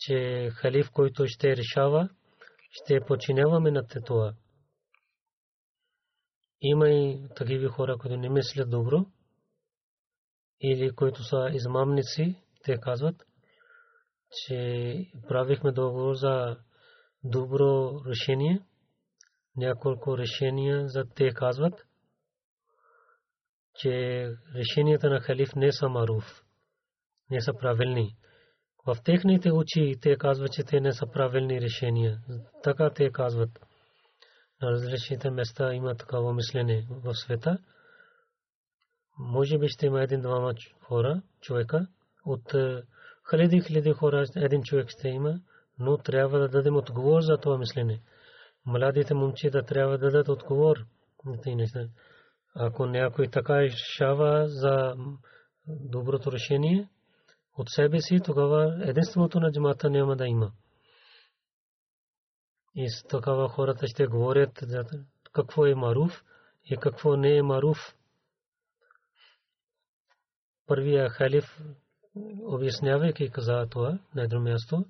че 0.00 0.50
халиф, 0.54 0.90
който 0.90 1.26
ще 1.26 1.56
решава, 1.56 2.08
ще 2.70 3.00
починяваме 3.00 3.70
на 3.70 3.86
това. 4.06 4.34
Има 6.60 6.88
и 6.88 7.28
такива 7.36 7.68
хора, 7.68 7.98
които 7.98 8.16
не 8.16 8.28
мислят 8.28 8.70
добро, 8.70 9.06
или 10.60 10.90
които 10.90 11.24
са 11.24 11.50
измамници, 11.52 12.42
те 12.64 12.78
казват, 12.80 13.26
че 14.30 15.10
правихме 15.28 15.72
договор 15.72 16.14
за 16.14 16.56
добро 17.24 18.00
решение. 18.06 18.62
Няколко 19.56 20.18
решения 20.18 20.88
за 20.88 21.04
те 21.14 21.30
казват, 21.30 21.86
че 23.74 23.90
решенията 24.54 25.10
на 25.10 25.20
халиф 25.20 25.48
не 25.56 25.72
са 25.72 25.88
маруф, 25.88 26.44
не 27.30 27.40
са 27.40 27.52
правилни. 27.60 28.16
В 28.86 28.96
техните 29.04 29.52
очи 29.52 29.94
те 30.02 30.16
казват, 30.16 30.52
че 30.52 30.64
те 30.64 30.80
не 30.80 30.92
са 30.92 31.06
правилни 31.06 31.60
решения. 31.60 32.18
Така 32.62 32.90
те 32.90 33.10
казват. 33.10 33.50
На 34.62 34.70
различните 34.70 35.30
места 35.30 35.74
има 35.74 35.94
такава 35.94 36.34
мислене 36.34 36.86
в 36.90 37.14
света. 37.14 37.58
Може 39.18 39.58
би 39.58 39.68
ще 39.68 39.86
има 39.86 40.02
един-двама 40.02 40.54
хора, 40.82 41.22
човека, 41.40 41.86
от 42.24 42.54
хиляди 43.30 43.60
хиляди 43.60 43.92
хора 43.92 44.24
един 44.36 44.62
човек 44.62 44.88
ще 44.88 45.08
има, 45.08 45.40
но 45.78 45.98
трябва 45.98 46.38
да 46.38 46.48
дадем 46.48 46.76
отговор 46.76 47.20
за 47.20 47.36
това 47.36 47.58
мислене. 47.58 48.00
Младите 48.66 49.14
момчета 49.14 49.62
трябва 49.62 49.98
да 49.98 50.10
дадат 50.10 50.28
отговор. 50.28 50.76
Ако 52.54 52.86
някой 52.86 53.28
така 53.28 53.60
решава 53.60 54.48
за 54.48 54.94
доброто 55.68 56.32
решение 56.32 56.88
от 57.56 57.68
себе 57.68 58.00
си, 58.00 58.20
тогава 58.24 58.88
единственото 58.88 59.40
на 59.40 59.52
джамата 59.52 59.90
няма 59.90 60.16
да 60.16 60.26
има. 60.26 60.52
И 62.74 62.90
с 62.90 63.02
такава 63.02 63.48
хората 63.48 63.86
ще 63.86 64.06
говорят 64.06 64.64
какво 65.32 65.66
е 65.66 65.74
маруф 65.74 66.24
и 66.64 66.76
какво 66.76 67.16
не 67.16 67.36
е 67.36 67.42
маруф. 67.42 67.78
Първия 70.66 71.10
халиф 71.10 71.60
обяснявайки 72.42 73.30
каза 73.30 73.66
това 73.70 73.98
на 74.14 74.22
едно 74.22 74.40
място, 74.40 74.84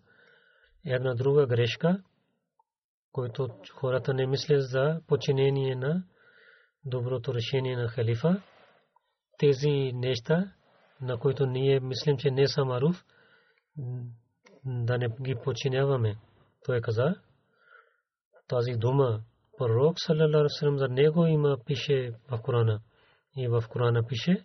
една 0.84 1.14
друга 1.14 1.46
грешка, 1.46 2.02
който 3.12 3.48
хората 3.74 4.14
не 4.14 4.26
мислят 4.26 4.62
за 4.62 5.00
починение 5.06 5.76
на 5.76 6.04
доброто 6.84 7.34
решение 7.34 7.76
на 7.76 7.88
халифа. 7.88 8.42
Тези 9.38 9.92
неща, 9.94 10.52
на 11.00 11.18
които 11.18 11.46
ние 11.46 11.80
мислим, 11.80 12.16
че 12.16 12.30
не 12.30 12.48
са 12.48 12.64
маруф, 12.64 13.04
да 14.64 14.98
не 14.98 15.08
ги 15.22 15.34
починяваме. 15.44 16.16
Той 16.64 16.80
каза, 16.80 17.14
тази 18.48 18.72
дума, 18.72 19.20
пророк 19.58 19.94
салалалаху 19.98 20.76
за 20.78 20.88
него 20.88 21.26
има 21.26 21.56
пише 21.66 22.12
в 22.30 22.38
Корана. 22.42 22.80
И 23.36 23.48
в 23.48 23.64
Корана 23.68 24.06
пише, 24.06 24.44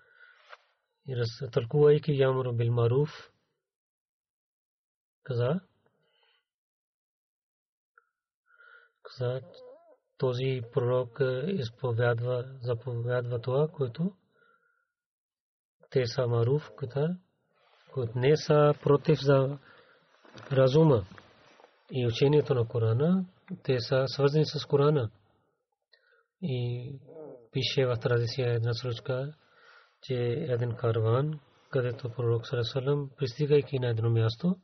тълкувайки 1.51 2.11
Ямру 2.11 2.53
бил 2.53 2.73
Маруф, 2.73 3.31
каза, 5.23 5.59
каза, 9.03 9.41
този 10.17 10.61
пророк 10.73 11.19
изповядва, 11.47 12.45
заповядва 12.61 13.41
това, 13.41 13.67
което 13.67 14.15
те 15.89 16.05
са 16.05 16.27
Маруф, 16.27 16.71
които 16.75 17.07
не 18.15 18.37
са 18.37 18.73
против 18.83 19.19
за 19.21 19.57
разума 20.51 21.05
и 21.91 22.07
учението 22.07 22.53
на 22.53 22.67
Корана, 22.67 23.25
те 23.63 23.79
са 23.79 24.03
свързани 24.07 24.45
с 24.45 24.65
Корана. 24.65 25.09
И 26.41 26.93
пише 27.51 27.85
в 27.85 27.95
традиция 27.95 28.53
една 28.53 28.73
случка, 28.73 29.33
че 30.01 30.15
един 30.49 30.75
карван, 30.75 31.39
където 31.69 32.09
пророк 32.09 32.47
Сарасалам, 32.47 33.09
пристигайки 33.17 33.79
на 33.79 33.87
едно 33.87 34.09
място, 34.09 34.55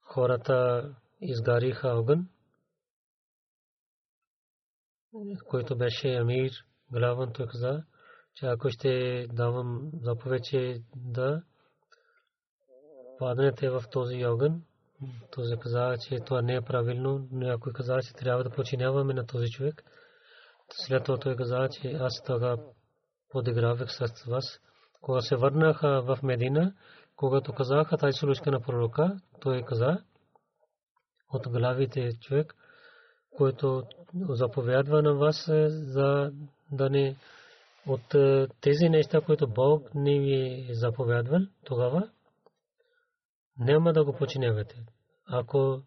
хората 0.00 0.88
изгариха 1.20 1.88
огън, 1.88 2.28
който 5.48 5.76
беше 5.76 6.08
Амир, 6.08 6.50
главан, 6.92 7.32
той 7.32 7.46
каза, 7.46 7.84
че 8.34 8.46
ако 8.46 8.70
ще 8.70 9.26
давам 9.32 9.90
заповед, 10.02 10.44
че 10.44 10.82
да 10.96 11.42
паднете 13.18 13.70
в 13.70 13.82
този 13.90 14.24
огън, 14.24 14.62
този 15.30 15.56
каза, 15.56 15.96
че 16.08 16.16
това 16.26 16.42
не 16.42 16.54
е 16.54 16.60
правилно, 16.60 17.28
някой 17.32 17.72
каза, 17.72 17.98
че 18.02 18.12
трябва 18.12 18.44
да 18.44 18.50
починяваме 18.50 19.14
на 19.14 19.26
този 19.26 19.50
човек. 19.50 19.82
След 20.70 21.04
това 21.04 21.18
той 21.18 21.36
каза, 21.36 21.68
че 21.72 21.92
аз 21.92 22.22
тогава 22.26 22.58
подигравах 23.30 23.92
с 23.92 24.24
вас. 24.24 24.60
Кога 25.00 25.20
се 25.20 25.36
върнаха 25.36 26.02
в 26.02 26.18
Медина, 26.22 26.74
когато 27.16 27.52
казаха 27.52 27.96
тази 27.96 28.18
случка 28.18 28.50
на 28.50 28.60
пророка, 28.60 29.20
той 29.40 29.62
каза 29.62 29.98
от 31.32 31.48
главите 31.48 32.10
човек, 32.20 32.54
който 33.36 33.82
заповядва 34.28 35.02
на 35.02 35.14
вас 35.14 35.48
е, 35.48 35.68
за 35.68 36.32
да 36.72 36.90
не 36.90 37.16
от 37.86 38.14
е, 38.14 38.48
тези 38.60 38.88
неща, 38.88 39.20
които 39.20 39.48
Бог 39.48 39.94
не 39.94 40.18
ви 40.18 40.66
е 40.70 40.74
заповядвал, 40.74 41.40
тогава 41.64 42.10
няма 43.58 43.92
да 43.92 44.04
го 44.04 44.12
починявате. 44.12 44.84
Ако 45.26 45.82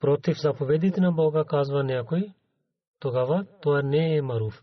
против 0.00 0.40
заповедите 0.40 1.00
на 1.00 1.12
Бога 1.12 1.44
казва 1.44 1.84
някой, 1.84 2.32
тогава 2.98 3.46
това 3.60 3.82
не 3.82 4.16
е 4.16 4.22
маруф 4.22 4.62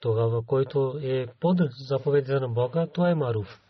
тогава 0.00 0.46
който 0.46 0.98
е 1.02 1.26
под 1.40 1.58
заповедите 1.88 2.40
на 2.40 2.48
Бога, 2.48 2.86
това 2.86 3.10
е 3.10 3.14
маруф. 3.14 3.60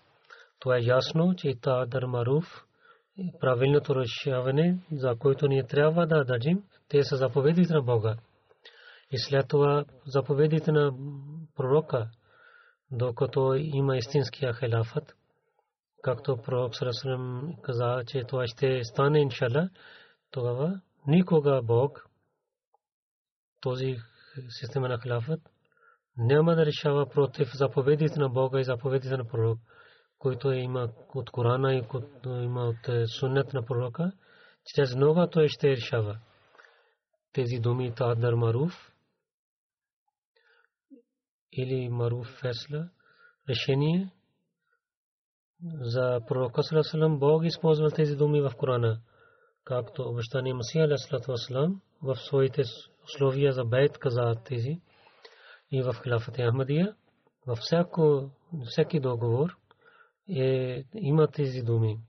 Това 0.59 0.77
е 0.77 0.83
ясно, 0.83 1.35
че 1.37 1.55
та 1.61 1.87
дар 1.87 2.03
маруф, 2.03 2.65
правилното 3.41 3.95
решаване, 3.97 4.79
за 4.93 5.17
който 5.19 5.49
ние 5.49 5.67
трябва 5.67 6.07
да 6.07 6.25
дадим, 6.25 6.63
те 6.89 7.03
са 7.03 7.17
заповедите 7.17 7.73
на 7.73 7.83
Бога. 7.83 8.17
И 9.11 9.19
след 9.19 9.49
това 9.49 9.85
заповедите 10.07 10.73
на 10.73 10.93
пророка, 11.57 12.11
докато 12.91 13.55
има 13.55 13.97
истинския 13.97 14.55
хилафът, 14.55 15.15
както 16.03 16.37
пророк 16.37 16.77
Сарасалам 16.77 17.55
каза, 17.63 18.03
че 18.07 18.25
това 18.25 18.47
ще 18.47 18.85
стане 18.85 19.21
иншалла, 19.21 19.71
тогава 20.31 20.81
никога 21.07 21.61
Бог 21.63 22.07
този 23.61 23.97
система 24.49 24.89
на 24.89 25.01
хилафът 25.03 25.41
няма 26.17 26.55
да 26.55 26.67
решава 26.67 27.09
против 27.09 27.49
заповедите 27.55 28.21
на 28.21 28.29
Бога 28.29 28.61
и 28.61 28.65
заповедите 28.65 29.17
на 29.17 29.25
пророк, 29.25 29.59
които 30.19 30.53
има 30.53 30.89
от 31.15 31.31
Корана 31.31 31.75
и 31.75 31.83
има 32.27 32.65
от 32.65 32.89
е, 32.89 33.07
суннет 33.07 33.53
на 33.53 33.65
пророка, 33.65 34.13
чрез 34.65 34.95
нова 34.95 35.31
той 35.31 35.49
ще 35.49 35.69
решава. 35.69 36.19
Тези 37.33 37.59
думи 37.59 37.95
Тадар 37.95 38.35
Маруф 38.35 38.93
или 41.53 41.89
Маруф 41.89 42.27
Фесла, 42.27 42.89
решение 43.49 44.11
за 45.81 46.21
пророка 46.29 46.63
Салам. 46.63 47.19
Бог 47.19 47.45
използвал 47.45 47.91
тези 47.91 48.17
думи 48.17 48.41
в 48.41 48.53
Корана, 48.57 49.01
както 49.65 50.03
обещание 50.03 50.55
Масия 50.55 50.85
Алейхиссалам 50.85 51.81
в 52.03 52.17
своите 52.17 52.63
условия 53.05 53.53
за 53.53 53.65
бейт 53.65 53.99
каза 53.99 54.35
тези 54.45 54.81
и 55.71 55.83
в 55.83 55.95
Хилафата 56.03 56.43
Ахмадия, 56.43 56.97
във 57.47 57.59
всяко, 57.59 58.31
всеки 58.71 59.01
договор 59.01 59.57
е, 60.29 60.85
има 60.95 61.31
тези 61.31 61.63
думи. 61.63 62.01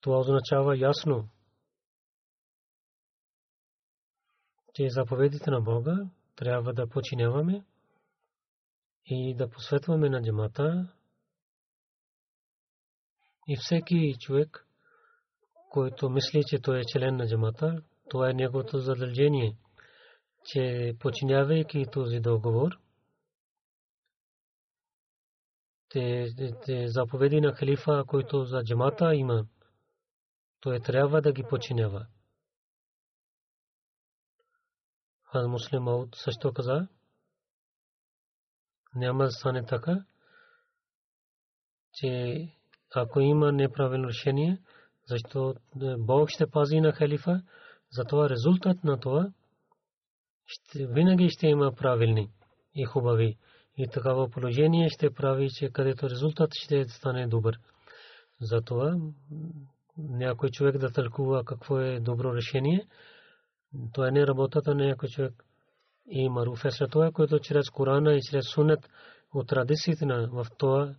Това 0.00 0.18
означава 0.18 0.78
ясно, 0.78 1.28
че 4.74 4.88
заповедите 4.88 5.50
на 5.50 5.60
Бога 5.60 6.10
трябва 6.36 6.72
да 6.72 6.88
починяваме 6.88 7.64
и 9.06 9.34
да 9.34 9.50
посветваме 9.50 10.08
на 10.08 10.22
джамата 10.22 10.92
и 13.48 13.56
всеки 13.60 14.14
човек, 14.20 14.66
който 15.72 16.10
мисли, 16.10 16.42
че 16.46 16.58
той 16.58 16.80
е 16.80 16.84
член 16.92 17.16
на 17.16 17.28
джамата, 17.28 17.82
това 18.10 18.30
е 18.30 18.34
неговото 18.34 18.78
задължение, 18.78 19.56
че 20.44 20.92
починявайки 21.00 21.86
този 21.92 22.20
договор, 22.20 22.70
те, 25.88 26.26
те 26.64 26.88
заповеди 26.88 27.40
на 27.40 27.52
халифа, 27.52 28.04
който 28.06 28.44
за 28.44 28.64
джамата 28.64 29.14
има, 29.14 29.46
той 30.60 30.80
трябва 30.80 31.22
да 31.22 31.32
ги 31.32 31.42
починява. 31.42 32.06
Хаз 35.32 35.46
Муслим 35.48 35.88
Ауд 35.88 36.14
също 36.14 36.52
каза, 36.52 36.88
няма 38.94 39.24
да 39.24 39.30
стане 39.30 39.66
така, 39.66 40.04
че 41.94 42.48
ако 42.94 43.20
има 43.20 43.52
неправилно 43.52 44.08
решение, 44.08 44.62
защо 45.08 45.54
Бог 45.98 46.30
ще 46.30 46.46
пази 46.46 46.80
на 46.80 46.92
халифа, 46.92 47.42
затова 47.90 48.28
резултат 48.28 48.84
на 48.84 49.00
това 49.00 49.32
ще, 50.46 50.86
винаги 50.86 51.28
ще 51.30 51.46
има 51.46 51.72
правилни 51.72 52.30
и 52.74 52.84
хубави. 52.84 53.36
И 53.76 53.88
такава 53.88 54.30
положение 54.30 54.88
ще 54.88 55.14
прави, 55.14 55.48
че 55.50 55.70
където 55.70 56.10
резултат 56.10 56.50
ще 56.54 56.84
стане 56.88 57.26
добър. 57.26 57.58
Затова 58.40 58.96
някой 59.98 60.50
човек 60.50 60.78
да 60.78 60.90
тълкува 60.90 61.44
какво 61.44 61.78
е 61.78 62.00
добро 62.00 62.34
решение, 62.34 62.86
не 63.98 64.20
е 64.20 64.26
работата 64.26 64.74
на 64.74 64.86
някой 64.86 65.08
човек. 65.08 65.44
И 66.06 66.28
маруф 66.28 66.64
е 66.64 66.86
това, 66.90 67.10
което 67.12 67.38
чрез 67.38 67.70
Корана 67.70 68.14
и 68.14 68.20
чрез 68.30 68.44
Сунет 68.54 68.90
от 69.34 69.48
традициите 69.48 70.06
на 70.06 70.28
в 70.32 70.46
това 70.58 70.94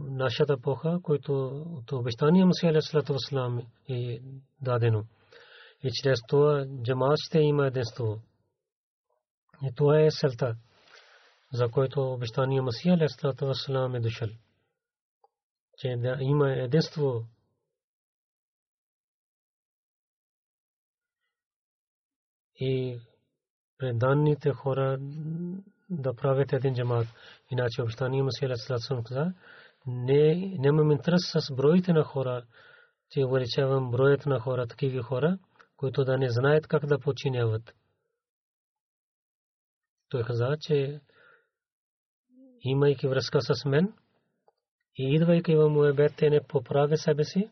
нашата 0.00 0.52
епоха, 0.52 0.98
което 1.02 1.48
от 1.76 1.92
обещания 1.92 2.46
Мусия 2.46 2.70
Алейхиссалату 2.70 3.12
Вассалам 3.12 3.66
е 3.88 4.20
дадено. 4.60 5.04
И 5.82 5.90
чрез 5.92 6.18
това 6.28 6.66
джамаат 6.82 7.18
ще 7.26 7.38
има 7.38 7.66
единство. 7.66 8.20
И 9.62 9.74
това 9.74 10.00
е 10.00 10.10
селта, 10.10 10.56
за 11.52 11.70
който 11.70 12.12
обещания 12.12 12.62
Масия 12.62 12.94
Алейхиссалату 12.94 13.46
Вассалам 13.46 13.94
е 13.94 14.00
дошъл. 14.00 14.28
Че 15.78 15.96
да 15.96 16.16
има 16.20 16.52
единство 16.52 17.24
и 22.56 23.00
преданните 23.78 24.50
хора 24.52 24.98
да 25.90 26.14
правят 26.14 26.52
един 26.52 26.74
джамат. 26.74 27.06
Иначе 27.50 27.82
обещания 27.82 28.24
Масия 28.24 28.46
Алейхиссалату 28.46 29.02
каза, 29.02 29.32
не, 29.86 30.54
нямам 30.58 30.90
интерес 30.90 31.22
с 31.32 31.54
броите 31.54 31.92
на 31.92 32.04
хора, 32.04 32.44
че 33.10 33.24
увеличавам 33.24 33.90
броят 33.90 34.26
на 34.26 34.40
хора, 34.40 34.66
такива 34.66 35.02
хора, 35.02 35.38
които 35.76 36.04
да 36.04 36.18
не 36.18 36.30
знаят 36.30 36.66
как 36.66 36.86
да 36.86 36.98
починяват. 36.98 37.74
Той 40.08 40.24
каза, 40.24 40.56
че 40.60 41.00
имайки 42.60 43.08
връзка 43.08 43.40
с 43.42 43.64
мен 43.64 43.92
и 44.96 45.14
идвайки 45.14 45.56
в 45.56 45.68
моя 45.68 45.94
бед, 45.94 46.16
те 46.16 46.30
не 46.30 46.40
поправя 46.42 46.96
себе 46.96 47.24
си 47.24 47.50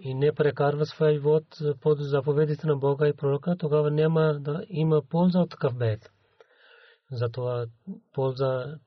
и 0.00 0.14
не 0.14 0.32
прекарва 0.32 0.86
своя 0.86 1.14
живот 1.14 1.44
под 1.80 1.98
заповедите 2.00 2.66
на 2.66 2.76
Бога 2.76 3.08
и 3.08 3.16
пророка, 3.16 3.56
тогава 3.58 3.90
няма 3.90 4.38
да 4.40 4.64
има 4.68 5.02
полза 5.02 5.40
от 5.40 5.50
такъв 5.50 5.76
бед. 5.76 6.10
Затова 7.10 7.66
полза 8.12 8.78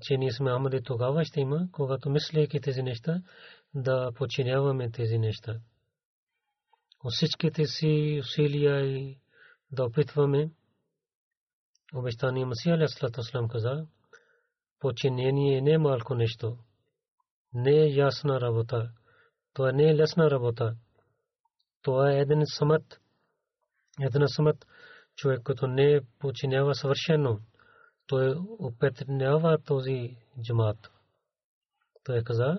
че 0.00 0.16
ние 0.16 0.32
сме 0.32 0.50
Ахмади 0.50 0.82
тогава 0.82 1.24
ще 1.24 1.40
има, 1.40 1.68
когато 1.72 2.10
мислейки 2.10 2.60
тези 2.60 2.82
неща, 2.82 3.22
да 3.74 4.12
починяваме 4.12 4.90
тези 4.90 5.18
неща. 5.18 5.60
От 7.04 7.12
всичките 7.12 7.66
си 7.66 8.20
усилия 8.22 8.80
и 8.80 9.18
да 9.72 9.84
опитваме, 9.84 10.50
обещание 11.94 12.44
Масия 12.44 12.74
Аляслам 12.74 13.48
каза, 13.48 13.86
починение 14.78 15.60
не 15.60 15.70
е 15.70 15.78
малко 15.78 16.14
нещо. 16.14 16.58
Не 17.54 17.70
е 17.70 17.94
ясна 17.94 18.40
работа. 18.40 18.90
Това 19.54 19.72
не 19.72 19.90
е 19.90 19.96
лесна 19.96 20.30
работа. 20.30 20.76
Това 21.82 22.12
е 22.12 22.18
един 22.18 22.42
самът. 22.46 23.00
Една 24.00 24.28
самът 24.28 24.66
човек, 25.16 25.40
който 25.44 25.66
не 25.66 26.00
починява 26.18 26.74
съвършено 26.74 27.40
той 28.06 28.34
опетнява 28.58 29.58
този 29.58 30.16
джамат. 30.42 30.90
Той 32.04 32.22
каза, 32.24 32.58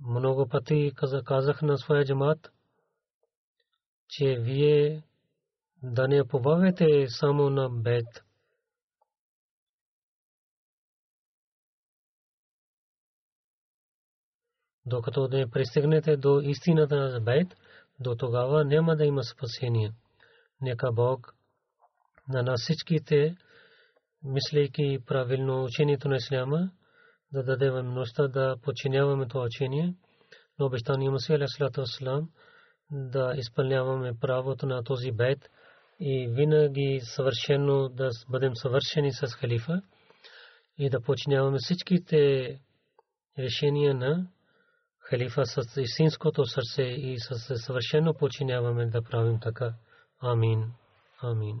много 0.00 0.48
пъти 0.48 0.92
казах 1.24 1.62
на 1.62 1.78
своя 1.78 2.04
джамат, 2.04 2.52
че 4.08 4.38
вие 4.38 5.02
да 5.82 6.08
не 6.08 6.28
побавете 6.28 7.06
само 7.08 7.50
на 7.50 7.70
бед. 7.70 8.06
Докато 14.86 15.28
не 15.28 15.50
пристигнете 15.50 16.16
до 16.16 16.40
истината 16.40 16.96
на 16.96 17.20
бед, 17.20 17.56
до 18.00 18.16
тогава 18.16 18.64
няма 18.64 18.96
да 18.96 19.04
има 19.04 19.24
спасение. 19.24 19.92
Нека 20.60 20.92
Бог 20.92 21.34
на 22.28 22.42
нас 22.42 22.60
всичките 22.60 23.36
мислейки 24.24 24.98
правилно 25.06 25.64
учението 25.64 26.08
на 26.08 26.16
Исляма, 26.16 26.70
да 27.32 27.42
дадем 27.42 27.72
възможността 27.72 28.28
да 28.28 28.56
подчиняваме 28.62 29.26
това 29.28 29.44
учение, 29.44 29.94
но 30.58 30.66
обещание 30.66 31.08
Алейхиссалату 31.08 31.80
Вассалам 31.80 32.28
да 32.90 33.32
изпълняваме 33.36 34.12
правото 34.20 34.66
на 34.66 34.84
този 34.84 35.12
бед 35.12 35.50
и 36.00 36.28
винаги 36.28 37.00
съвършено 37.02 37.88
да 37.88 38.10
бъдем 38.28 38.52
съвършени 38.54 39.12
с 39.12 39.26
халифа 39.26 39.82
и 40.78 40.90
да 40.90 41.00
подчиняваме 41.00 41.58
всичките 41.60 42.60
решения 43.38 43.94
на 43.94 44.26
халифа 45.00 45.46
с 45.46 45.80
истинското 45.80 46.44
сърце 46.46 46.82
и 46.82 47.18
с 47.18 47.56
съвършено 47.56 48.14
подчиняваме 48.14 48.86
да 48.86 49.02
правим 49.02 49.40
така. 49.40 49.74
Амин. 50.20 50.72
Амин. 51.22 51.60